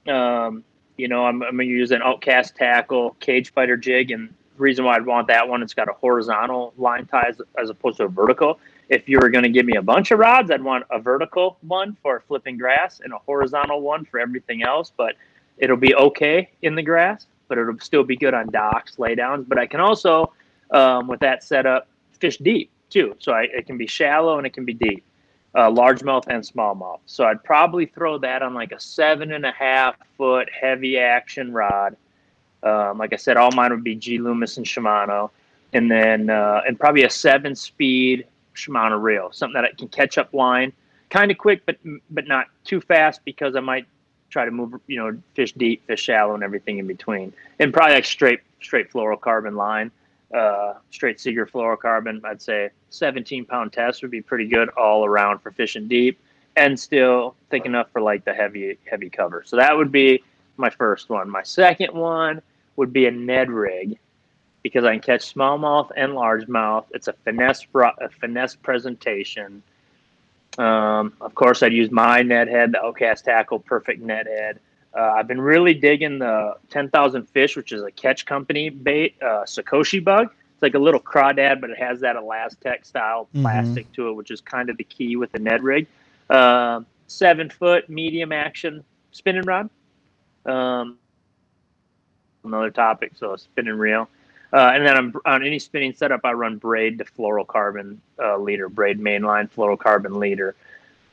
[0.07, 0.63] Um,
[0.97, 4.83] you know, I'm, I'm going to use an outcast tackle cage fighter jig, and reason
[4.83, 8.05] why I'd want that one, it's got a horizontal line tie as, as opposed to
[8.05, 8.59] a vertical.
[8.89, 11.57] If you were going to give me a bunch of rods, I'd want a vertical
[11.61, 14.91] one for flipping grass and a horizontal one for everything else.
[14.95, 15.15] But
[15.57, 19.47] it'll be okay in the grass, but it'll still be good on docks, laydowns.
[19.47, 20.33] But I can also,
[20.71, 21.87] um, with that setup,
[22.19, 23.15] fish deep too.
[23.19, 25.03] So I, it can be shallow and it can be deep,
[25.55, 26.99] uh, largemouth and smallmouth.
[27.05, 31.53] So I'd probably throw that on like a seven and a half foot heavy action
[31.53, 31.95] rod.
[32.61, 34.17] Um, like I said, all mine would be G.
[34.17, 35.29] Loomis and Shimano,
[35.71, 40.17] and then uh, and probably a seven speed Shimano reel, something that I can catch
[40.17, 40.73] up line,
[41.09, 41.77] kind of quick, but
[42.09, 43.85] but not too fast because I might
[44.29, 47.95] try to move, you know, fish deep, fish shallow, and everything in between, and probably
[47.95, 49.91] like straight straight fluorocarbon line,
[50.33, 52.23] uh, straight Seaguar fluorocarbon.
[52.23, 56.19] I'd say 17 pound test would be pretty good all around for fishing deep,
[56.55, 59.43] and still thick enough for like the heavy heavy cover.
[59.45, 60.23] So that would be
[60.57, 61.29] my first one.
[61.29, 62.41] My second one
[62.75, 63.97] would be a Ned rig
[64.63, 66.85] because I can catch smallmouth and largemouth.
[66.91, 69.63] It's a finesse a finesse presentation.
[70.57, 74.59] Um, of course, I'd use my Ned head, the Outcast Tackle Perfect Ned head.
[74.95, 79.43] Uh, I've been really digging the 10,000 Fish, which is a catch company bait, uh,
[79.45, 80.29] Sakoshi bug.
[80.53, 83.43] It's like a little crawdad, but it has that ElaZtech style mm-hmm.
[83.43, 83.93] plastic mm-hmm.
[83.93, 85.87] to it, which is kind of the key with the Ned rig.
[86.29, 89.69] Uh, seven foot medium action spinning rod.
[90.45, 90.97] Um,
[92.43, 94.09] another topic, so a spinning reel.
[94.51, 98.67] Uh, and then I'm, on any spinning setup, I run braid to fluorocarbon uh, leader,
[98.67, 100.55] braid mainline fluorocarbon leader.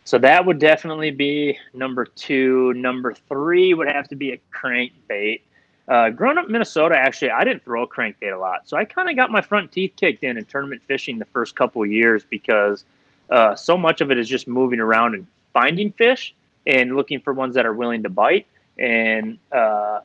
[0.07, 2.72] So that would definitely be number two.
[2.74, 5.40] Number three would have to be a crankbait.
[5.88, 8.68] Uh, growing up in Minnesota, actually, I didn't throw a crankbait a lot.
[8.68, 11.57] So I kind of got my front teeth kicked in in tournament fishing the first
[11.57, 12.84] couple of years because
[13.30, 16.36] uh, so much of it is just moving around and finding fish
[16.68, 18.46] and looking for ones that are willing to bite.
[18.78, 20.02] And uh,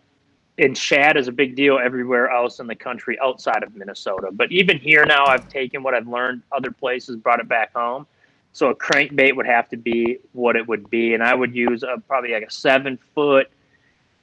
[0.57, 4.29] and shad is a big deal everywhere else in the country outside of Minnesota.
[4.31, 8.07] But even here now, I've taken what I've learned other places, brought it back home.
[8.53, 11.83] So a crankbait would have to be what it would be, and I would use
[11.83, 13.49] a, probably like a seven foot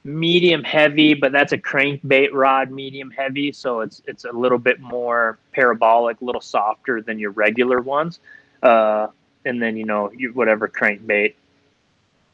[0.03, 4.79] medium heavy, but that's a crankbait rod medium heavy, so it's it's a little bit
[4.79, 8.19] more parabolic, a little softer than your regular ones.
[8.61, 9.07] Uh,
[9.45, 11.33] and then you know you, whatever crankbait.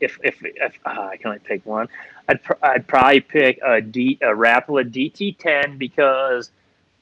[0.01, 1.87] If if, if uh, I can only pick one,
[2.27, 6.51] I'd, pr- I'd probably pick a, D, a Rapala DT10 because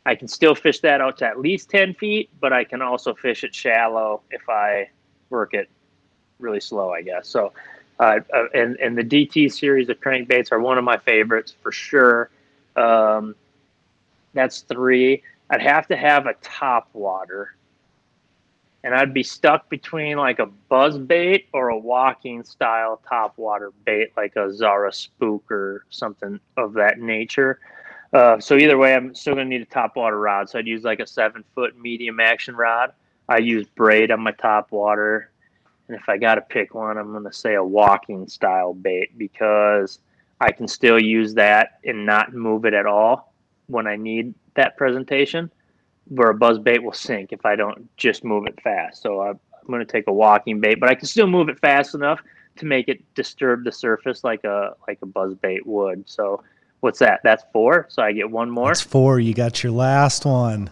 [0.05, 3.13] I can still fish that out to at least 10 feet, but I can also
[3.13, 4.89] fish it shallow if I
[5.29, 5.69] work it
[6.39, 7.27] really slow, I guess.
[7.27, 7.53] So,
[7.99, 11.71] uh, uh, and, and the DT series of crankbaits are one of my favorites for
[11.71, 12.29] sure.
[12.75, 13.35] Um,
[14.33, 15.23] that's three.
[15.49, 17.55] I'd have to have a top water
[18.83, 23.71] and I'd be stuck between like a buzz bait or a walking style top water
[23.85, 27.59] bait, like a Zara spook or something of that nature.
[28.13, 30.49] Uh, so either way, I'm still gonna need a top water rod.
[30.49, 32.93] So I'd use like a seven foot medium action rod.
[33.27, 35.31] I use braid on my top water,
[35.87, 39.99] and if I got to pick one, I'm gonna say a walking style bait because
[40.39, 43.33] I can still use that and not move it at all
[43.67, 45.49] when I need that presentation
[46.09, 49.01] where a buzz bait will sink if I don't just move it fast.
[49.01, 51.59] So I, am going to take a walking bait, but I can still move it
[51.59, 52.19] fast enough
[52.57, 56.07] to make it disturb the surface like a like a buzz bait would.
[56.07, 56.43] So
[56.83, 57.21] what's that?
[57.23, 57.87] That's four.
[57.89, 58.67] So I get one more.
[58.67, 59.19] That's four.
[59.19, 60.69] You got your last one.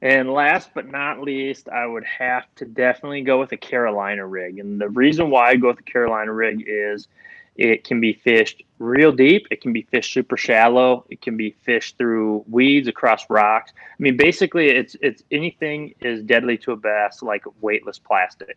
[0.00, 4.60] And last but not least, I would have to definitely go with a Carolina rig.
[4.60, 7.08] And the reason why I go with a Carolina rig is
[7.56, 9.48] it can be fished real deep.
[9.50, 11.04] It can be fished super shallow.
[11.10, 13.72] It can be fished through weeds across rocks.
[13.76, 18.56] I mean, basically, it's it's anything is deadly to a bass like weightless plastic.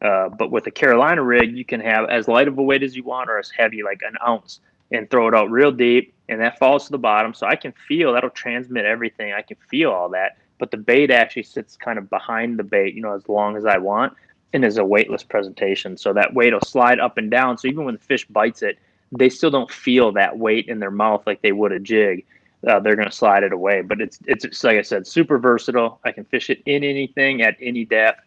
[0.00, 2.94] Uh, but with a Carolina rig, you can have as light of a weight as
[2.94, 4.60] you want or as heavy, like an ounce.
[4.90, 7.34] and throw it out real deep, and that falls to the bottom.
[7.34, 9.32] So I can feel that'll transmit everything.
[9.32, 12.94] I can feel all that, but the bait actually sits kind of behind the bait,
[12.94, 14.14] you know, as long as I want,
[14.52, 15.96] and is a weightless presentation.
[15.96, 17.58] So that weight will slide up and down.
[17.58, 18.78] So even when the fish bites it,
[19.12, 22.24] they still don't feel that weight in their mouth like they would a jig.
[22.66, 23.82] Uh, they're going to slide it away.
[23.82, 26.00] But it's, it's, it's like I said, super versatile.
[26.04, 28.20] I can fish it in anything at any depth,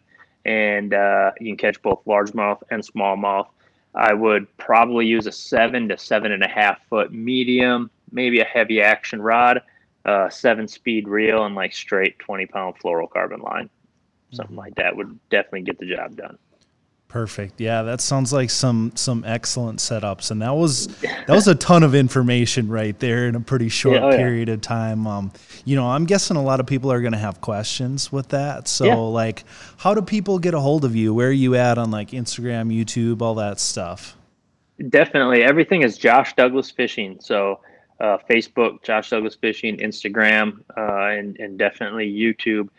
[0.44, 3.48] and uh, you can catch both largemouth and smallmouth.
[3.94, 8.44] I would probably use a seven to seven and a half foot medium, maybe a
[8.44, 9.62] heavy action rod,
[10.04, 13.68] uh, seven speed reel, and like straight 20 pound fluorocarbon line.
[14.32, 16.38] Something like that would definitely get the job done.
[17.12, 17.60] Perfect.
[17.60, 21.82] Yeah, that sounds like some some excellent setups, and that was that was a ton
[21.82, 24.54] of information right there in a pretty short yeah, oh, period yeah.
[24.54, 25.06] of time.
[25.06, 25.30] Um,
[25.66, 28.66] you know, I'm guessing a lot of people are going to have questions with that.
[28.66, 28.94] So, yeah.
[28.94, 29.44] like,
[29.76, 31.12] how do people get a hold of you?
[31.12, 34.16] Where are you at on like Instagram, YouTube, all that stuff?
[34.88, 37.18] Definitely, everything is Josh Douglas Fishing.
[37.20, 37.60] So,
[38.00, 42.70] uh, Facebook, Josh Douglas Fishing, Instagram, uh, and and definitely YouTube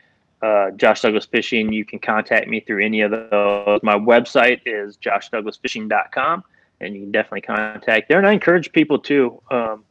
[0.43, 1.71] uh, Josh Douglas Fishing.
[1.71, 3.79] You can contact me through any of those.
[3.81, 6.43] My website is joshdouglasfishing.com,
[6.81, 8.17] and you can definitely contact there.
[8.17, 9.85] And I encourage people to, um,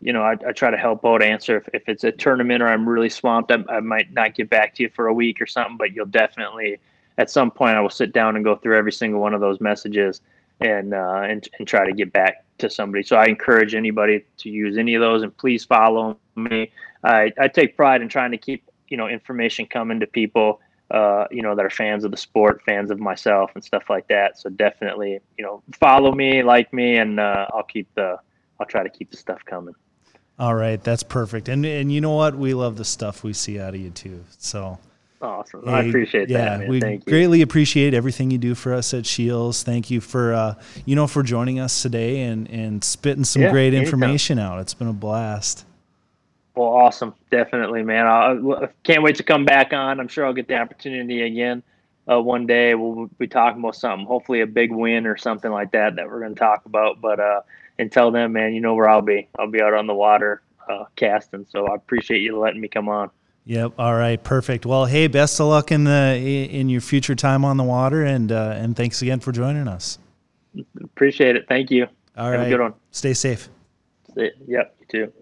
[0.00, 2.68] you know, I, I, try to help out answer if, if it's a tournament or
[2.68, 3.52] I'm really swamped.
[3.52, 6.06] I, I, might not get back to you for a week or something, but you'll
[6.06, 6.78] definitely
[7.18, 9.60] at some point I will sit down and go through every single one of those
[9.60, 10.22] messages
[10.60, 13.02] and uh, and and try to get back to somebody.
[13.02, 16.72] So I encourage anybody to use any of those, and please follow me.
[17.04, 20.60] I, I take pride in trying to keep you know information coming to people
[20.90, 24.08] uh, you know that are fans of the sport, fans of myself, and stuff like
[24.08, 24.38] that.
[24.38, 28.18] So definitely, you know, follow me, like me, and uh, I'll keep the
[28.58, 29.74] I'll try to keep the stuff coming.
[30.38, 31.48] All right, that's perfect.
[31.48, 32.36] And and you know what?
[32.36, 34.24] We love the stuff we see out of you too.
[34.38, 34.78] So
[35.20, 35.62] awesome.
[35.64, 36.62] Hey, I appreciate yeah, that.
[36.62, 39.62] Yeah, we greatly appreciate everything you do for us at Scheels.
[39.62, 40.54] Thank you for uh,
[40.86, 44.60] you know for joining us today and and spitting some yeah, great information out.
[44.60, 45.66] It's been a blast.
[46.58, 48.08] Well, awesome, definitely, man.
[48.08, 50.00] I can't wait to come back on.
[50.00, 51.62] I'm sure I'll get the opportunity again
[52.10, 52.74] uh, one day.
[52.74, 56.18] We'll be talking about something, hopefully a big win or something like that that we're
[56.18, 57.00] going to talk about.
[57.00, 57.42] But uh,
[57.78, 59.28] until then, man, you know where I'll be.
[59.38, 61.46] I'll be out on the water uh, casting.
[61.48, 63.12] So I appreciate you letting me come on.
[63.44, 63.74] Yep.
[63.78, 64.20] All right.
[64.20, 64.66] Perfect.
[64.66, 68.32] Well, hey, best of luck in the in your future time on the water, and
[68.32, 70.00] uh, and thanks again for joining us.
[70.82, 71.46] Appreciate it.
[71.48, 71.86] Thank you.
[72.16, 72.48] All Have right.
[72.48, 72.74] good one.
[72.90, 73.48] Stay safe.
[74.10, 74.74] Stay, yep.
[74.80, 75.12] You too.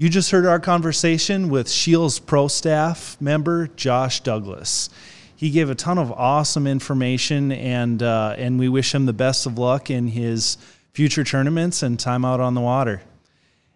[0.00, 4.88] You just heard our conversation with Scheels Pro staff member Josh Douglas.
[5.36, 9.44] He gave a ton of awesome information, and uh, and we wish him the best
[9.44, 10.56] of luck in his
[10.94, 13.02] future tournaments and time out on the water.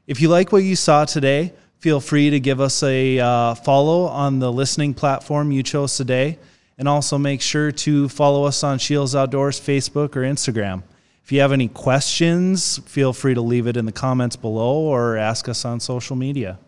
[0.06, 4.04] If you like what you saw today, feel free to give us a uh, follow
[4.04, 6.38] on the listening platform you chose today,
[6.78, 10.84] and also make sure to follow us on Scheels Outdoors Facebook or Instagram.
[11.24, 15.16] If you have any questions, feel free to leave it in the comments below or
[15.16, 16.58] ask us on social media.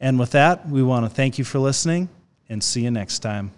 [0.00, 2.08] And with that, we want to thank you for listening
[2.48, 3.52] and see you next time.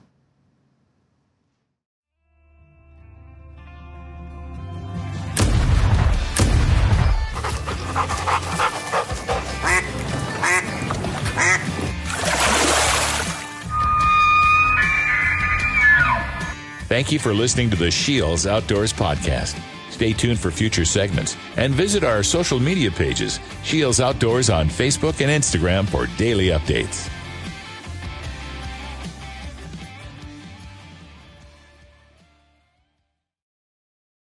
[16.88, 19.56] Thank you for listening to the Scheels Outdoors Podcast.
[20.02, 25.20] Stay tuned for future segments and visit our social media pages, Scheels Outdoors on Facebook
[25.20, 27.08] and Instagram for daily updates.